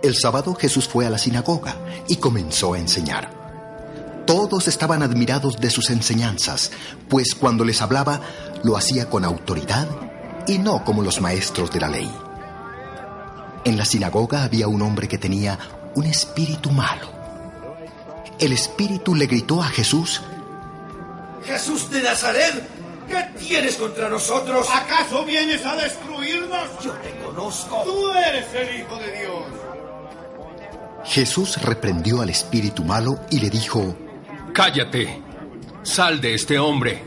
[0.05, 1.74] El sábado Jesús fue a la sinagoga
[2.07, 3.28] y comenzó a enseñar.
[4.24, 6.70] Todos estaban admirados de sus enseñanzas,
[7.09, 8.20] pues cuando les hablaba
[8.62, 9.89] lo hacía con autoridad
[10.47, 12.30] y no como los maestros de la ley.
[13.65, 15.59] En la sinagoga había un hombre que tenía
[15.95, 17.11] un espíritu malo.
[18.39, 20.23] El espíritu le gritó a Jesús,
[21.45, 22.62] Jesús de Nazaret,
[23.09, 24.66] ¿qué tienes contra nosotros?
[24.73, 26.69] ¿Acaso vienes a destruirnos?
[26.82, 27.82] Yo te conozco.
[27.85, 29.45] Tú eres el Hijo de Dios.
[31.05, 33.97] Jesús reprendió al espíritu malo y le dijo,
[34.53, 35.23] Cállate.
[35.82, 37.03] Sal de este hombre.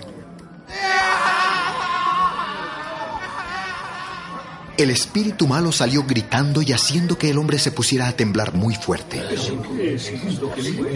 [4.78, 8.74] El espíritu malo salió gritando y haciendo que el hombre se pusiera a temblar muy
[8.76, 9.22] fuerte.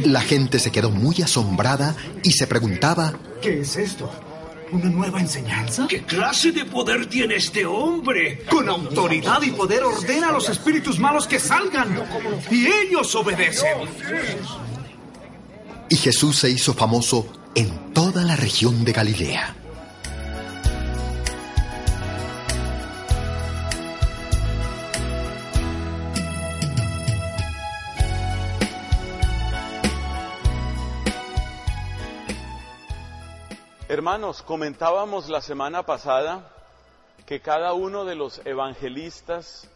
[0.06, 4.12] La gente se quedó muy asombrada y se preguntaba, ¿Qué es esto?
[4.72, 5.86] ¿Una nueva enseñanza?
[5.88, 8.44] ¿Qué clase de poder tiene este hombre?
[8.50, 12.02] Con autoridad y poder ordena a los espíritus malos que salgan.
[12.52, 13.78] Y ellos obedecen.
[15.88, 19.56] y Jesús se hizo famoso en toda la región de Galilea.
[33.90, 36.52] Hermanos, comentábamos la semana pasada
[37.26, 39.70] que cada uno de los evangelistas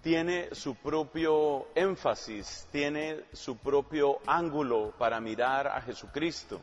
[0.00, 6.60] tiene su propio énfasis, tiene su propio ángulo para mirar a Jesucristo.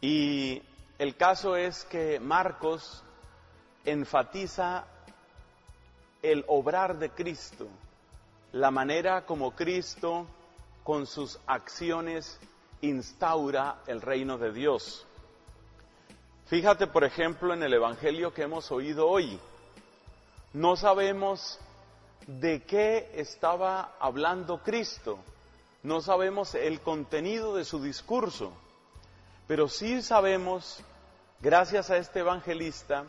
[0.00, 0.62] Y
[0.98, 3.02] el caso es que Marcos
[3.84, 4.86] enfatiza
[6.22, 7.68] el obrar de Cristo,
[8.52, 10.26] la manera como Cristo
[10.82, 12.40] con sus acciones
[12.80, 15.06] instaura el reino de Dios.
[16.46, 19.40] Fíjate, por ejemplo, en el Evangelio que hemos oído hoy.
[20.52, 21.58] No sabemos
[22.26, 25.18] de qué estaba hablando Cristo,
[25.82, 28.52] no sabemos el contenido de su discurso,
[29.46, 30.80] pero sí sabemos,
[31.40, 33.04] gracias a este evangelista,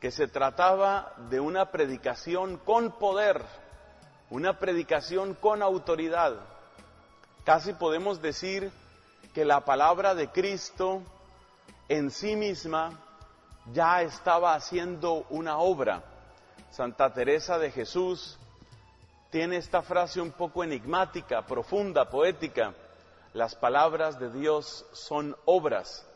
[0.00, 3.42] que se trataba de una predicación con poder,
[4.30, 6.40] una predicación con autoridad.
[7.44, 8.72] Casi podemos decir
[9.34, 11.02] que la palabra de Cristo
[11.88, 12.98] en sí misma
[13.72, 16.02] ya estaba haciendo una obra.
[16.70, 18.38] Santa Teresa de Jesús
[19.30, 22.74] tiene esta frase un poco enigmática, profunda, poética.
[23.32, 26.06] Las palabras de Dios son obras.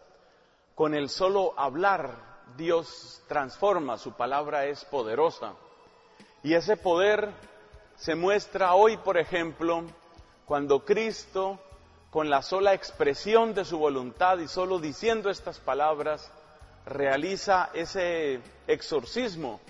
[0.75, 2.15] Con el solo hablar,
[2.57, 5.55] Dios transforma, su palabra es poderosa.
[6.43, 7.33] Y ese poder
[7.97, 9.83] se muestra hoy, por ejemplo,
[10.47, 11.59] cuando Cristo
[12.11, 16.33] con la sola expresión de su voluntad y solo diciendo estas palabras,
[16.87, 19.61] realiza ese exorcismo.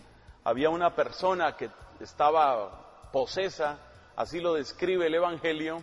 [0.44, 1.68] Había una persona que
[2.00, 3.78] estaba posesa,
[4.14, 5.82] así lo describe el Evangelio,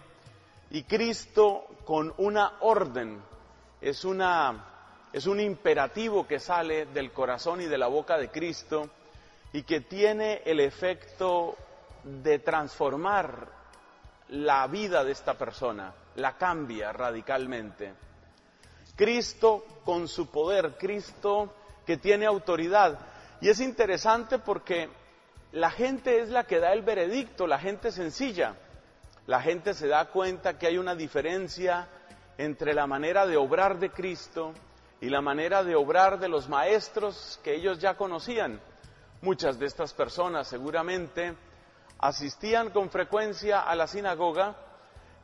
[0.71, 3.21] y Cristo con una orden,
[3.81, 4.65] es, una,
[5.11, 8.89] es un imperativo que sale del corazón y de la boca de Cristo
[9.51, 11.55] y que tiene el efecto
[12.03, 13.49] de transformar
[14.29, 17.93] la vida de esta persona la cambia radicalmente.
[18.95, 21.53] Cristo con su poder, Cristo
[21.85, 22.97] que tiene autoridad.
[23.41, 24.89] Y es interesante porque
[25.51, 28.55] la gente es la que da el veredicto, la gente sencilla.
[29.27, 31.87] La gente se da cuenta que hay una diferencia
[32.37, 34.53] entre la manera de obrar de Cristo
[35.01, 38.59] y la manera de obrar de los maestros que ellos ya conocían.
[39.21, 41.35] Muchas de estas personas seguramente
[41.97, 44.55] asistían con frecuencia a la sinagoga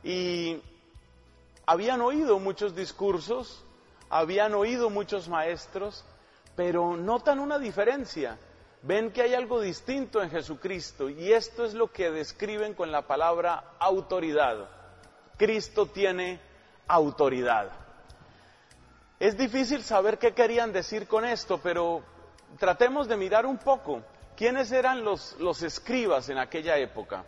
[0.02, 0.60] y
[1.72, 3.64] habían oído muchos discursos,
[4.10, 6.04] habían oído muchos maestros,
[6.54, 8.38] pero notan una diferencia.
[8.82, 13.06] Ven que hay algo distinto en Jesucristo y esto es lo que describen con la
[13.06, 14.68] palabra autoridad.
[15.38, 16.42] Cristo tiene
[16.88, 17.70] autoridad.
[19.18, 22.02] Es difícil saber qué querían decir con esto, pero
[22.58, 24.02] tratemos de mirar un poco
[24.36, 27.24] quiénes eran los, los escribas en aquella época.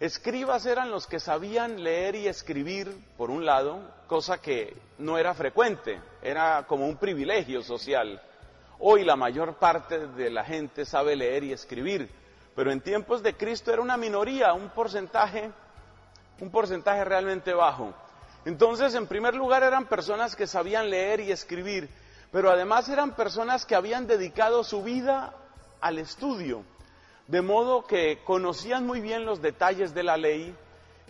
[0.00, 5.34] Escribas eran los que sabían leer y escribir, por un lado, cosa que no era
[5.34, 8.22] frecuente, era como un privilegio social.
[8.78, 12.08] Hoy la mayor parte de la gente sabe leer y escribir,
[12.54, 15.50] pero en tiempos de Cristo era una minoría, un porcentaje,
[16.38, 17.92] un porcentaje realmente bajo.
[18.44, 21.90] Entonces, en primer lugar, eran personas que sabían leer y escribir,
[22.30, 25.34] pero además eran personas que habían dedicado su vida
[25.80, 26.62] al estudio
[27.28, 30.54] de modo que conocían muy bien los detalles de la ley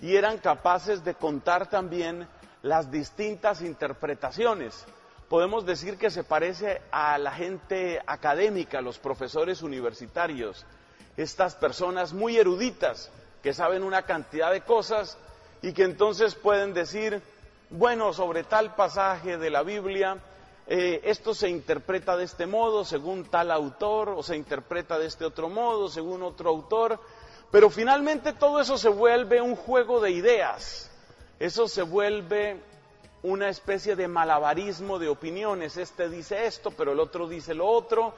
[0.03, 2.29] y eran capaces de contar también
[2.63, 4.85] las distintas interpretaciones.
[5.29, 10.67] Podemos decir que se parece a la gente académica, los profesores universitarios,
[11.17, 13.11] estas personas muy eruditas
[13.43, 15.19] que saben una cantidad de cosas
[15.63, 17.23] y que entonces pueden decir,
[17.71, 20.17] bueno, sobre tal pasaje de la Biblia,
[20.71, 25.25] eh, esto se interpreta de este modo según tal autor o se interpreta de este
[25.25, 27.01] otro modo según otro autor,
[27.51, 30.91] pero finalmente todo eso se vuelve un juego de ideas,
[31.39, 32.61] eso se vuelve
[33.23, 38.13] una especie de malabarismo de opiniones, este dice esto, pero el otro dice lo otro,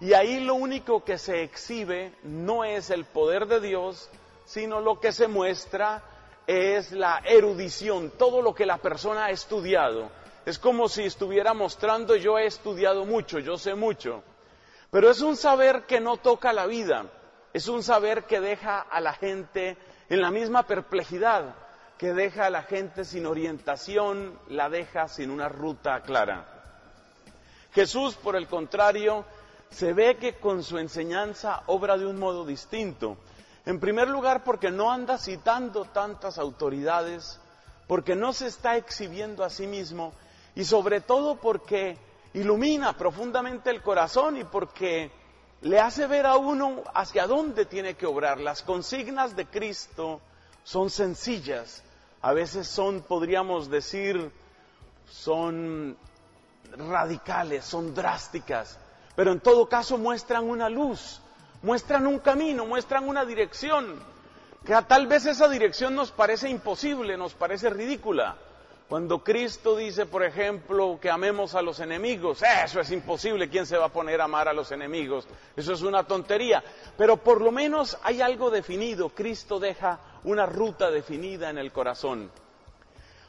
[0.00, 4.08] y ahí lo único que se exhibe no es el poder de Dios,
[4.44, 6.04] sino lo que se muestra
[6.46, 10.10] es la erudición, todo lo que la persona ha estudiado,
[10.48, 14.22] es como si estuviera mostrando yo he estudiado mucho, yo sé mucho.
[14.90, 17.04] Pero es un saber que no toca la vida,
[17.52, 19.76] es un saber que deja a la gente
[20.08, 21.54] en la misma perplejidad,
[21.98, 26.46] que deja a la gente sin orientación, la deja sin una ruta clara.
[27.74, 29.26] Jesús, por el contrario,
[29.68, 33.18] se ve que con su enseñanza obra de un modo distinto.
[33.66, 37.38] En primer lugar, porque no anda citando tantas autoridades,
[37.86, 40.14] porque no se está exhibiendo a sí mismo
[40.58, 41.96] y sobre todo porque
[42.34, 45.08] ilumina profundamente el corazón y porque
[45.60, 48.40] le hace ver a uno hacia dónde tiene que obrar.
[48.40, 50.20] Las consignas de Cristo
[50.64, 51.84] son sencillas,
[52.22, 54.32] a veces son, podríamos decir,
[55.08, 55.96] son
[56.76, 58.80] radicales, son drásticas,
[59.14, 61.20] pero en todo caso muestran una luz,
[61.62, 64.02] muestran un camino, muestran una dirección,
[64.66, 68.36] que a tal vez esa dirección nos parece imposible, nos parece ridícula.
[68.88, 73.76] Cuando Cristo dice, por ejemplo, que amemos a los enemigos, eso es imposible, ¿quién se
[73.76, 75.28] va a poner a amar a los enemigos?
[75.54, 76.64] Eso es una tontería.
[76.96, 82.30] Pero por lo menos hay algo definido, Cristo deja una ruta definida en el corazón.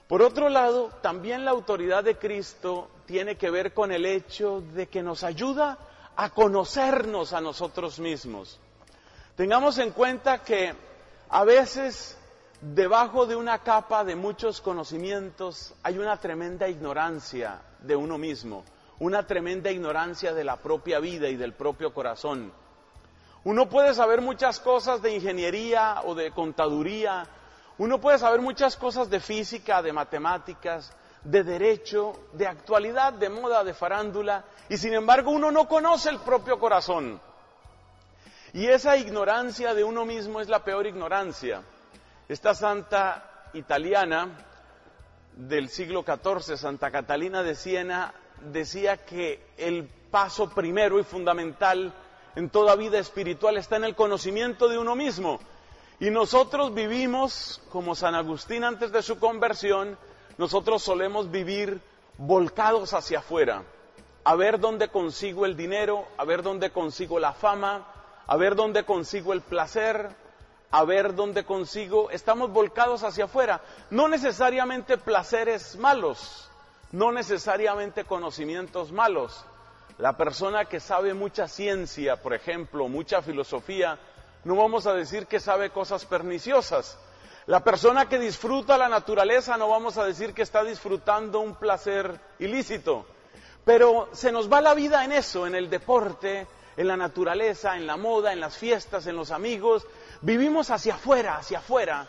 [0.08, 4.88] Por otro lado, también la autoridad de Cristo tiene que ver con el hecho de
[4.88, 5.78] que nos ayuda
[6.16, 8.60] a conocernos a nosotros mismos.
[9.36, 10.74] Tengamos en cuenta que
[11.30, 12.19] a veces
[12.62, 18.66] debajo de una capa de muchos conocimientos hay una tremenda ignorancia de uno mismo,
[19.00, 22.52] una tremenda ignorancia de la propia vida y del propio corazón.
[23.46, 27.26] Uno puede saber muchas cosas de ingeniería o de contaduría,
[27.78, 30.92] uno puede saber muchas cosas de física, de matemáticas,
[31.24, 36.20] de derecho, de actualidad, de moda, de farándula, y sin embargo uno no conoce el
[36.20, 37.22] propio corazón.
[38.52, 41.62] Y esa ignorancia de uno mismo es la peor ignorancia.
[42.30, 44.30] Esta santa italiana
[45.36, 48.14] del siglo XIV, Santa Catalina de Siena,
[48.52, 51.92] decía que el paso primero y fundamental
[52.36, 55.40] en toda vida espiritual está en el conocimiento de uno mismo.
[56.00, 59.98] Y nosotros vivimos, como San Agustín antes de su conversión,
[60.38, 61.82] nosotros solemos vivir
[62.20, 63.64] volcados hacia afuera,
[64.24, 67.88] a ver dónde consigo el dinero, a ver dónde consigo la fama,
[68.28, 70.12] a ver dónde consigo el placer,
[70.72, 73.62] a ver dónde consigo, estamos volcados hacia afuera.
[73.90, 76.50] No necesariamente placeres malos,
[76.92, 79.46] no necesariamente conocimientos malos.
[79.98, 84.00] La persona que sabe mucha ciencia, por ejemplo, mucha filosofía,
[84.44, 86.98] no vamos a decir que sabe cosas perniciosas.
[87.48, 92.20] La persona que disfruta la naturaleza no vamos a decir que está disfrutando un placer
[92.38, 93.06] ilícito.
[93.66, 96.48] Pero se nos va la vida en eso, en el deporte,
[96.80, 99.86] en la naturaleza, en la moda, en las fiestas, en los amigos.
[100.22, 102.08] Vivimos hacia afuera, hacia afuera,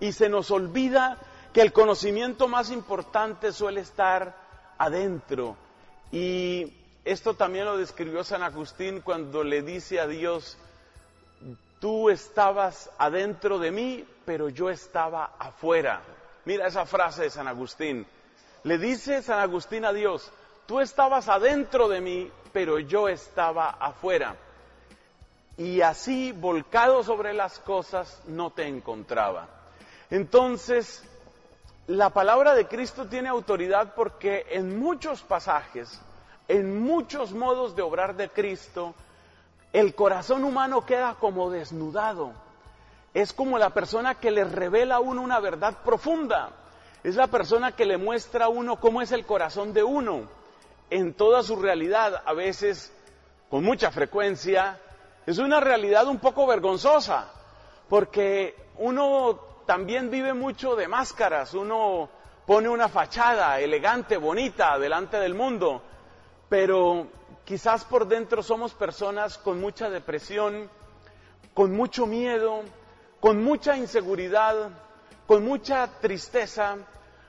[0.00, 1.18] y se nos olvida
[1.52, 4.34] que el conocimiento más importante suele estar
[4.76, 5.56] adentro.
[6.10, 6.72] Y
[7.04, 10.58] esto también lo describió San Agustín cuando le dice a Dios,
[11.78, 16.02] tú estabas adentro de mí, pero yo estaba afuera.
[16.44, 18.04] Mira esa frase de San Agustín.
[18.64, 20.32] Le dice San Agustín a Dios,
[20.66, 24.34] tú estabas adentro de mí, pero yo estaba afuera.
[25.56, 29.46] Y así, volcado sobre las cosas, no te encontraba.
[30.10, 31.04] Entonces,
[31.86, 36.00] la palabra de Cristo tiene autoridad porque en muchos pasajes,
[36.48, 38.92] en muchos modos de obrar de Cristo,
[39.72, 42.32] el corazón humano queda como desnudado.
[43.14, 46.50] Es como la persona que le revela a uno una verdad profunda.
[47.04, 50.37] Es la persona que le muestra a uno cómo es el corazón de uno
[50.90, 52.92] en toda su realidad, a veces
[53.50, 54.78] con mucha frecuencia.
[55.26, 57.30] Es una realidad un poco vergonzosa,
[57.88, 62.08] porque uno también vive mucho de máscaras, uno
[62.46, 65.82] pone una fachada elegante, bonita, delante del mundo,
[66.48, 67.08] pero
[67.44, 70.70] quizás por dentro somos personas con mucha depresión,
[71.52, 72.62] con mucho miedo,
[73.20, 74.70] con mucha inseguridad,
[75.26, 76.78] con mucha tristeza,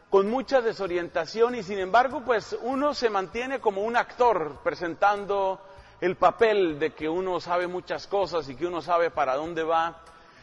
[0.10, 5.62] con mucha desorientación y sin embargo pues uno se mantiene como un actor presentando
[6.02, 10.02] el papel de que uno sabe muchas cosas y que uno sabe para dónde va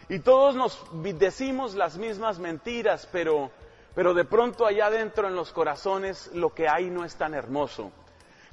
[0.09, 3.51] y todos nos decimos las mismas mentiras pero
[3.97, 7.91] pero de pronto allá adentro en los corazones lo que hay no es tan hermoso.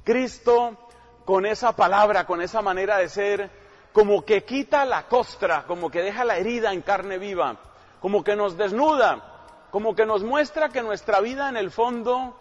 [0.02, 0.88] Cristo
[1.26, 3.50] con esa palabra, con esa manera de ser,
[3.92, 7.56] como que quita la costra, como que deja la herida en carne viva,
[8.00, 9.33] como que nos desnuda,
[9.74, 12.38] como que nos muestra que nuestra vida en el fondo,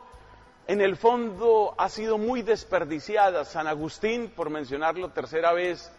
[0.67, 3.43] en el fondo ha sido muy desperdiciada.
[3.43, 5.91] San Agustín, por mencionarlo tercera vez,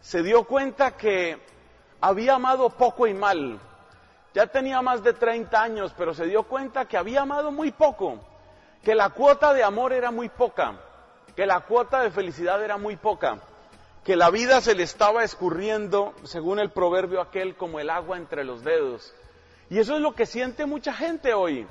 [0.00, 1.38] se dio cuenta que
[2.00, 3.60] había amado poco y mal.
[4.32, 8.20] Ya tenía más de 30 años, pero se dio cuenta que había amado muy poco,
[8.82, 10.80] que la cuota de amor era muy poca,
[11.36, 13.40] que la cuota de felicidad era muy poca,
[14.04, 18.42] que la vida se le estaba escurriendo, según el proverbio aquel, como el agua entre
[18.42, 19.12] los dedos.
[19.72, 21.66] Y eso es lo que siente mucha gente hoy.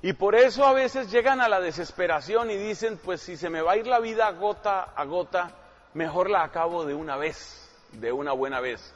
[0.00, 3.62] Y por eso a veces llegan a la desesperación y dicen, pues si se me
[3.62, 5.50] va a ir la vida gota a gota,
[5.94, 8.94] mejor la acabo de una vez, de una buena vez.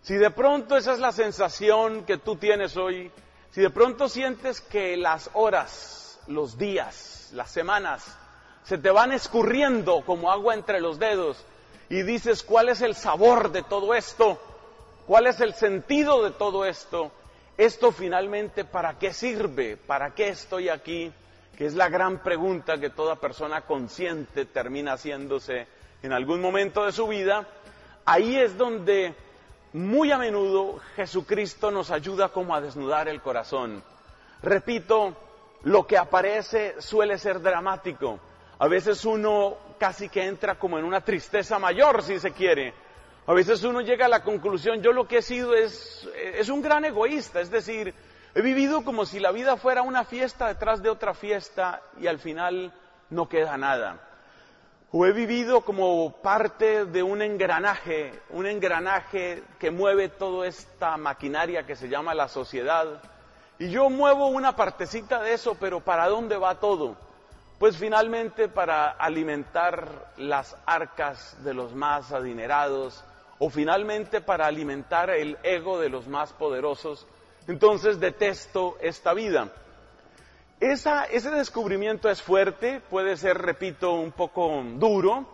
[0.00, 3.10] Si de pronto esa es la sensación que tú tienes hoy,
[3.50, 8.16] si de pronto sientes que las horas, los días, las semanas,
[8.64, 11.44] se te van escurriendo como agua entre los dedos
[11.90, 14.40] y dices, ¿cuál es el sabor de todo esto?
[15.06, 17.12] ¿Cuál es el sentido de todo esto?
[17.56, 19.76] ¿Esto finalmente para qué sirve?
[19.76, 21.12] ¿Para qué estoy aquí?
[21.56, 25.66] que es la gran pregunta que toda persona consciente termina haciéndose
[26.02, 27.46] en algún momento de su vida,
[28.04, 29.14] ahí es donde
[29.72, 33.82] muy a menudo Jesucristo nos ayuda como a desnudar el corazón.
[34.42, 35.14] Repito,
[35.62, 38.18] lo que aparece suele ser dramático.
[38.58, 42.74] A veces uno casi que entra como en una tristeza mayor, si se quiere.
[43.24, 46.60] A veces uno llega a la conclusión, yo lo que he sido es, es un
[46.60, 47.94] gran egoísta, es decir,
[48.34, 52.18] he vivido como si la vida fuera una fiesta detrás de otra fiesta y al
[52.18, 52.72] final
[53.10, 54.00] no queda nada.
[54.90, 61.64] O he vivido como parte de un engranaje, un engranaje que mueve toda esta maquinaria
[61.64, 63.00] que se llama la sociedad.
[63.58, 66.96] Y yo muevo una partecita de eso, pero ¿para dónde va todo?
[67.60, 73.04] Pues finalmente para alimentar las arcas de los más adinerados
[73.44, 77.08] o finalmente para alimentar el ego de los más poderosos.
[77.48, 79.50] Entonces detesto esta vida.
[80.60, 85.26] Esa, ese descubrimiento es fuerte, puede ser, repito, un poco duro,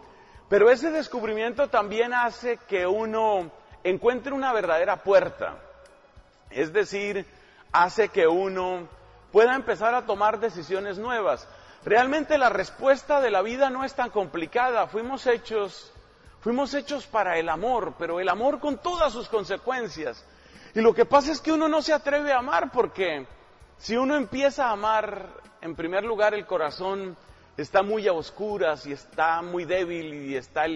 [0.49, 3.51] pero ese descubrimiento también hace que uno
[3.85, 5.59] encuentre una verdadera puerta.
[6.49, 7.27] Es decir,
[7.73, 8.89] hace que uno
[9.33, 11.47] pueda empezar a tomar decisiones nuevas.
[11.85, 14.87] Realmente la respuesta de la vida no es tan complicada.
[14.87, 15.93] Fuimos hechos,
[16.41, 20.25] fuimos hechos para el amor, pero el amor con todas sus consecuencias.
[20.75, 23.27] Y lo que pasa es que uno no se atreve a amar porque
[23.79, 27.17] si uno empieza a amar, en primer lugar el corazón
[27.57, 30.67] está muy a oscuras y está muy débil y está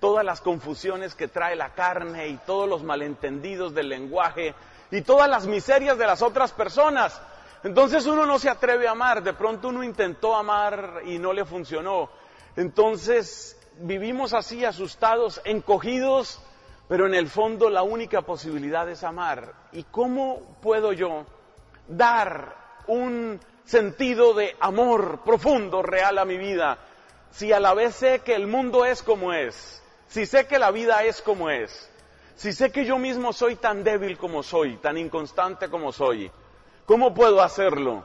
[0.00, 4.54] todas las confusiones que trae la carne y todos los malentendidos del lenguaje
[4.90, 7.20] y todas las miserias de las otras personas.
[7.64, 11.44] Entonces uno no se atreve a amar, de pronto uno intentó amar y no le
[11.44, 12.10] funcionó.
[12.54, 16.40] Entonces vivimos así asustados, encogidos,
[16.88, 19.54] pero en el fondo la única posibilidad es amar.
[19.72, 21.26] ¿Y cómo puedo yo
[21.88, 26.78] dar un sentido de amor profundo, real a mi vida,
[27.30, 30.70] si a la vez sé que el mundo es como es, si sé que la
[30.70, 31.90] vida es como es,
[32.36, 36.30] si sé que yo mismo soy tan débil como soy, tan inconstante como soy,
[36.86, 38.04] ¿cómo puedo hacerlo?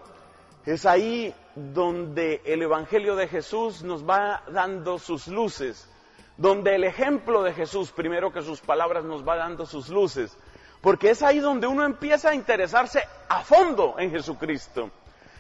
[0.65, 5.89] Es ahí donde el Evangelio de Jesús nos va dando sus luces,
[6.37, 10.37] donde el ejemplo de Jesús, primero que sus palabras, nos va dando sus luces,
[10.81, 14.91] porque es ahí donde uno empieza a interesarse a fondo en Jesucristo.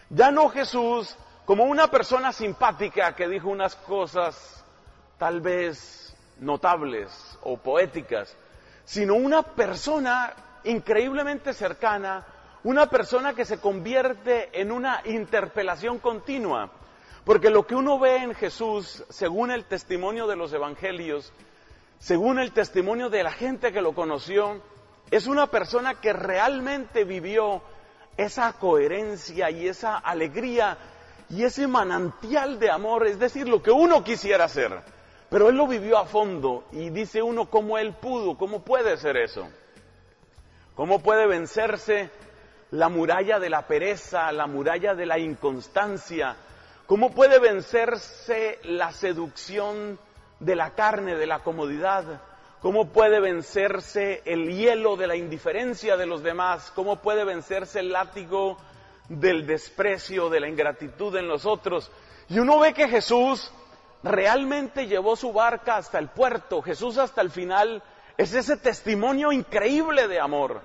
[0.09, 1.15] Ya no Jesús
[1.45, 4.63] como una persona simpática que dijo unas cosas
[5.17, 8.35] tal vez notables o poéticas,
[8.85, 10.33] sino una persona
[10.63, 12.25] increíblemente cercana,
[12.63, 16.71] una persona que se convierte en una interpelación continua.
[17.25, 21.31] Porque lo que uno ve en Jesús, según el testimonio de los evangelios,
[21.99, 24.61] según el testimonio de la gente que lo conoció,
[25.11, 27.61] es una persona que realmente vivió
[28.17, 30.77] esa coherencia y esa alegría
[31.29, 34.81] y ese manantial de amor, es decir, lo que uno quisiera hacer.
[35.29, 39.15] Pero él lo vivió a fondo y dice uno cómo él pudo, cómo puede ser
[39.17, 39.47] eso.
[40.75, 42.09] ¿Cómo puede vencerse
[42.71, 46.35] la muralla de la pereza, la muralla de la inconstancia?
[46.85, 49.99] ¿Cómo puede vencerse la seducción
[50.39, 52.21] de la carne, de la comodidad?
[52.61, 56.71] ¿Cómo puede vencerse el hielo de la indiferencia de los demás?
[56.75, 58.57] ¿Cómo puede vencerse el látigo
[59.09, 61.91] del desprecio, de la ingratitud en los otros?
[62.29, 63.51] Y uno ve que Jesús
[64.03, 66.61] realmente llevó su barca hasta el puerto.
[66.61, 67.83] Jesús hasta el final
[68.17, 70.61] es ese testimonio increíble de amor.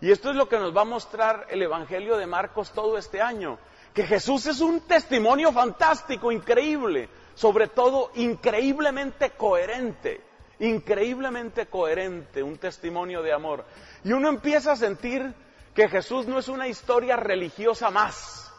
[0.00, 3.22] Y esto es lo que nos va a mostrar el Evangelio de Marcos todo este
[3.22, 3.58] año.
[3.94, 10.20] Que Jesús es un testimonio fantástico, increíble, sobre todo increíblemente coherente
[10.58, 13.64] increíblemente coherente, un testimonio de amor.
[14.02, 15.34] Y uno empieza a sentir
[15.74, 18.52] que Jesús no es una historia religiosa más,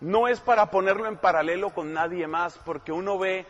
[0.00, 3.46] no es para ponerlo en paralelo con nadie más, porque uno ve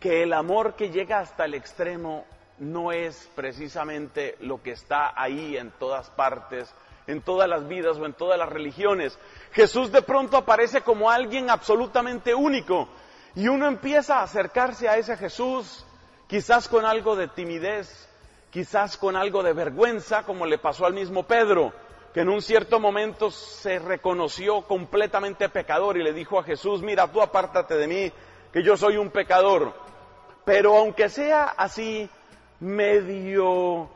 [0.00, 2.24] que el amor que llega hasta el extremo
[2.58, 6.74] no es precisamente lo que está ahí en todas partes,
[7.06, 9.18] en todas las vidas o en todas las religiones.
[9.52, 12.88] Jesús de pronto aparece como alguien absolutamente único
[13.34, 15.84] y uno empieza a acercarse a ese Jesús
[16.26, 18.08] quizás con algo de timidez,
[18.50, 21.72] quizás con algo de vergüenza, como le pasó al mismo Pedro,
[22.12, 27.10] que en un cierto momento se reconoció completamente pecador y le dijo a Jesús, mira,
[27.12, 28.12] tú apártate de mí,
[28.52, 29.74] que yo soy un pecador.
[30.44, 32.08] Pero aunque sea así,
[32.60, 33.90] medio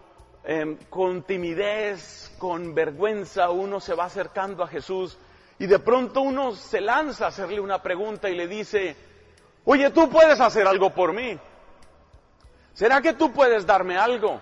[0.45, 5.19] eh, con timidez, con vergüenza, uno se va acercando a Jesús
[5.59, 8.97] y de pronto uno se lanza a hacerle una pregunta y le dice,
[9.65, 11.39] oye, tú puedes hacer algo por mí.
[12.73, 14.41] ¿Será que tú puedes darme algo?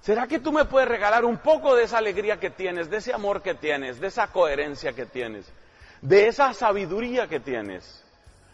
[0.00, 3.12] ¿Será que tú me puedes regalar un poco de esa alegría que tienes, de ese
[3.12, 5.52] amor que tienes, de esa coherencia que tienes?
[6.02, 8.02] de esa sabiduría que tienes.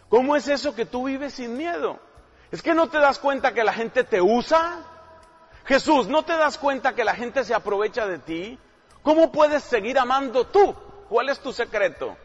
[0.09, 1.99] ¿Cómo es eso que tú vives sin miedo?
[2.51, 4.85] ¿Es que no te das cuenta que la gente te usa?
[5.65, 8.59] Jesús, ¿no te das cuenta que la gente se aprovecha de ti?
[9.03, 10.75] ¿Cómo puedes seguir amando tú?
[11.09, 12.17] ¿Cuál es tu secreto?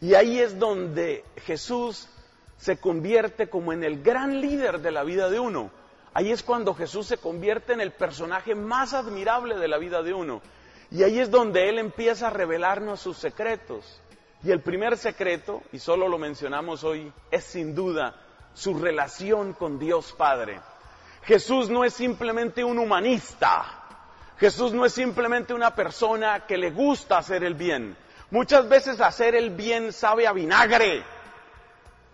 [0.00, 2.08] Y ahí es donde Jesús
[2.56, 5.70] se convierte como en el gran líder de la vida de uno.
[6.12, 10.12] Ahí es cuando Jesús se convierte en el personaje más admirable de la vida de
[10.12, 10.42] uno.
[10.90, 14.02] Y ahí es donde Él empieza a revelarnos sus secretos.
[14.42, 18.16] Y el primer secreto, y solo lo mencionamos hoy, es sin duda
[18.54, 20.60] su relación con Dios Padre.
[21.22, 23.64] Jesús no es simplemente un humanista.
[24.38, 27.96] Jesús no es simplemente una persona que le gusta hacer el bien.
[28.30, 31.02] Muchas veces hacer el bien sabe a vinagre.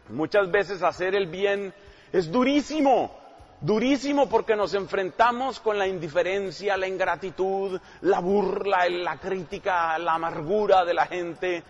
[0.08, 1.72] Muchas veces hacer el bien
[2.12, 3.16] es durísimo.
[3.60, 10.84] Durísimo porque nos enfrentamos con la indiferencia, la ingratitud, la burla, la crítica, la amargura
[10.84, 11.62] de la gente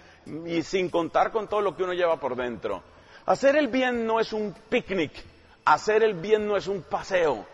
[0.46, 2.82] y sin contar con todo lo que uno lleva por dentro.
[3.26, 5.12] Hacer el bien no es un picnic,
[5.64, 7.44] hacer el bien no es un paseo,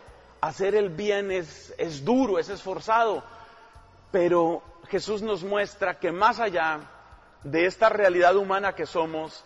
[0.43, 3.25] hacer el bien es, es duro, es esforzado,
[4.11, 6.81] pero Jesús nos muestra que más allá
[7.43, 9.45] de esta realidad humana que somos,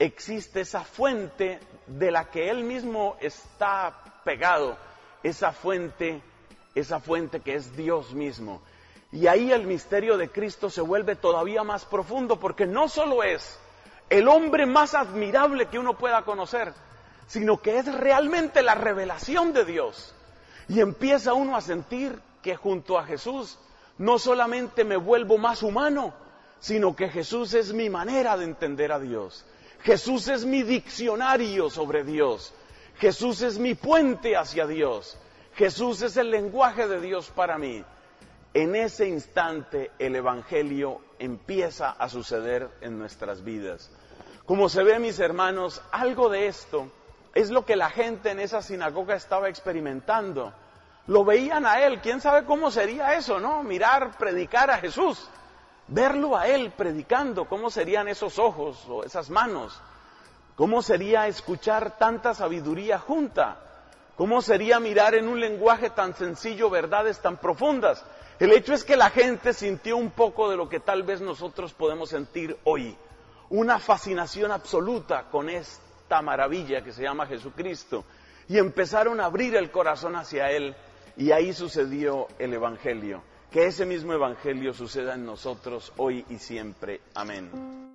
[0.00, 3.94] existe esa fuente de la que Él mismo está
[4.24, 4.76] pegado,
[5.22, 6.20] esa fuente,
[6.74, 8.60] esa fuente que es Dios mismo.
[9.12, 13.60] Y ahí el misterio de Cristo se vuelve todavía más profundo porque no solo es
[14.10, 16.72] el hombre más admirable que uno pueda conocer,
[17.26, 20.14] sino que es realmente la revelación de Dios.
[20.68, 23.58] Y empieza uno a sentir que junto a Jesús
[23.98, 26.12] no solamente me vuelvo más humano,
[26.60, 29.44] sino que Jesús es mi manera de entender a Dios.
[29.82, 32.54] Jesús es mi diccionario sobre Dios.
[32.98, 35.18] Jesús es mi puente hacia Dios.
[35.54, 37.84] Jesús es el lenguaje de Dios para mí.
[38.54, 43.90] En ese instante el Evangelio empieza a suceder en nuestras vidas.
[44.44, 46.90] Como se ve, mis hermanos, algo de esto
[47.34, 50.52] es lo que la gente en esa sinagoga estaba experimentando.
[51.06, 53.62] Lo veían a él, quién sabe cómo sería eso, ¿no?
[53.62, 55.26] Mirar, predicar a Jesús,
[55.88, 59.80] verlo a él predicando, cómo serían esos ojos o esas manos,
[60.56, 63.56] cómo sería escuchar tanta sabiduría junta,
[64.16, 68.04] cómo sería mirar en un lenguaje tan sencillo verdades tan profundas.
[68.42, 71.72] El hecho es que la gente sintió un poco de lo que tal vez nosotros
[71.74, 72.96] podemos sentir hoy,
[73.50, 78.04] una fascinación absoluta con esta maravilla que se llama Jesucristo,
[78.48, 80.74] y empezaron a abrir el corazón hacia Él,
[81.16, 83.22] y ahí sucedió el Evangelio.
[83.52, 87.00] Que ese mismo Evangelio suceda en nosotros hoy y siempre.
[87.14, 87.91] Amén.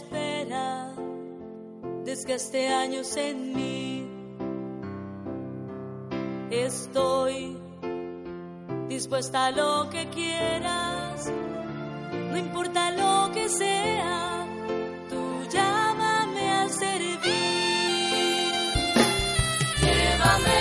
[0.00, 0.94] Espera
[2.04, 4.08] desgaste años en mí.
[6.50, 7.56] Estoy
[8.88, 11.32] dispuesta a lo que quieras,
[12.30, 14.46] no importa lo que sea,
[15.08, 15.22] tú
[15.52, 17.20] llámame a servir.
[19.84, 20.60] Llévame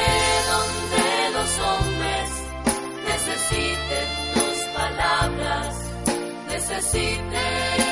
[0.51, 1.05] donde
[1.37, 2.29] los hombres
[3.11, 5.71] necesiten tus palabras,
[6.47, 7.88] necesiten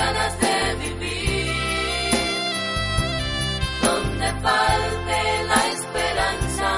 [0.00, 1.48] ganas de vivir.
[3.86, 5.20] Donde falte
[5.52, 6.68] la esperanza,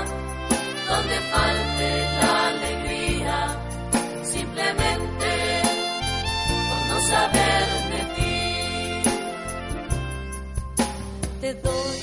[0.90, 1.88] donde falte
[2.20, 3.38] la alegría,
[4.34, 5.30] simplemente
[6.68, 8.40] por no saber de ti.
[11.42, 12.00] Te doy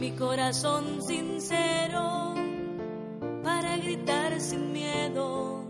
[0.00, 2.04] mi corazón sincero
[3.42, 5.64] para gritar sin miedo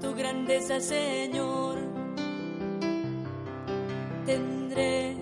[0.00, 2.01] tu grandeza, Señor.
[4.24, 5.16] Tendré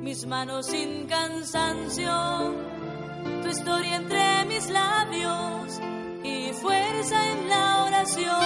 [0.00, 2.54] mis manos sin cansancio,
[3.42, 5.80] tu historia entre mis labios
[6.22, 8.44] y fuerza en la oración.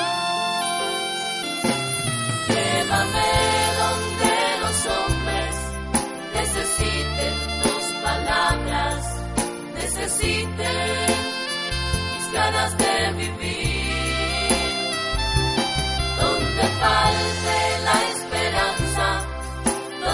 [2.49, 3.33] Llévame
[3.83, 5.57] donde los hombres
[6.35, 7.35] necesiten
[7.65, 9.01] tus palabras,
[9.75, 11.07] necesiten
[12.15, 13.42] mis ganas de vivir.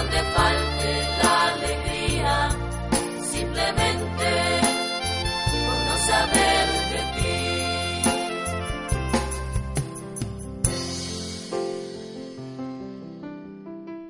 [0.09, 0.91] Donde falte
[1.21, 2.49] la alegría,
[3.21, 4.29] simplemente
[5.87, 7.37] no saber de ti.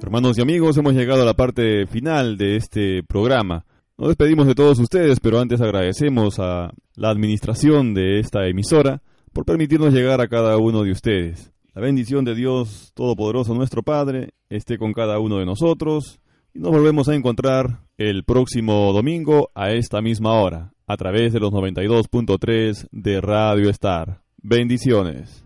[0.01, 3.65] Hermanos y amigos, hemos llegado a la parte final de este programa.
[3.97, 9.01] Nos despedimos de todos ustedes, pero antes agradecemos a la administración de esta emisora
[9.33, 11.51] por permitirnos llegar a cada uno de ustedes.
[11.73, 16.19] La bendición de Dios Todopoderoso nuestro Padre esté con cada uno de nosotros
[16.53, 21.39] y nos volvemos a encontrar el próximo domingo a esta misma hora a través de
[21.39, 24.21] los 92.3 de Radio Star.
[24.41, 25.43] Bendiciones.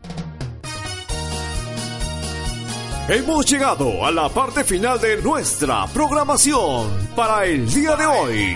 [3.10, 8.56] Hemos llegado a la parte final de nuestra programación para el día de hoy.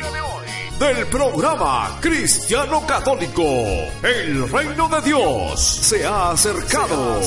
[0.79, 3.43] Del programa Cristiano Católico,
[4.03, 7.19] el reino de Dios se ha acercado.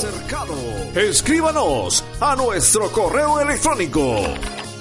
[0.94, 4.16] Escríbanos a nuestro correo electrónico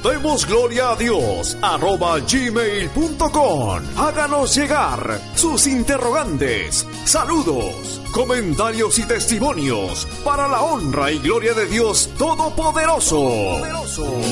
[0.03, 3.81] Demos gloria a Dios, arroba gmail.com.
[3.97, 12.09] Háganos llegar sus interrogantes, saludos, comentarios y testimonios para la honra y gloria de Dios
[12.17, 13.59] Todopoderoso.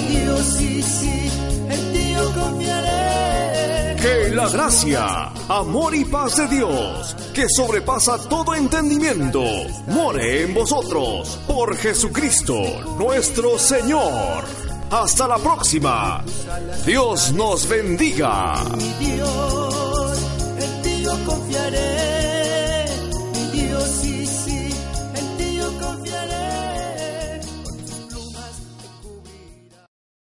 [0.08, 1.30] Dios sí, sí,
[1.70, 3.87] en ti yo confiaré.
[4.02, 9.44] Que la gracia, amor y paz de Dios, que sobrepasa todo entendimiento,
[9.88, 12.56] more en vosotros por Jesucristo
[12.98, 14.46] nuestro Señor.
[14.92, 16.24] Hasta la próxima.
[16.86, 18.64] Dios nos bendiga.
[19.00, 20.20] Dios,
[20.60, 22.37] en ti yo confiaré.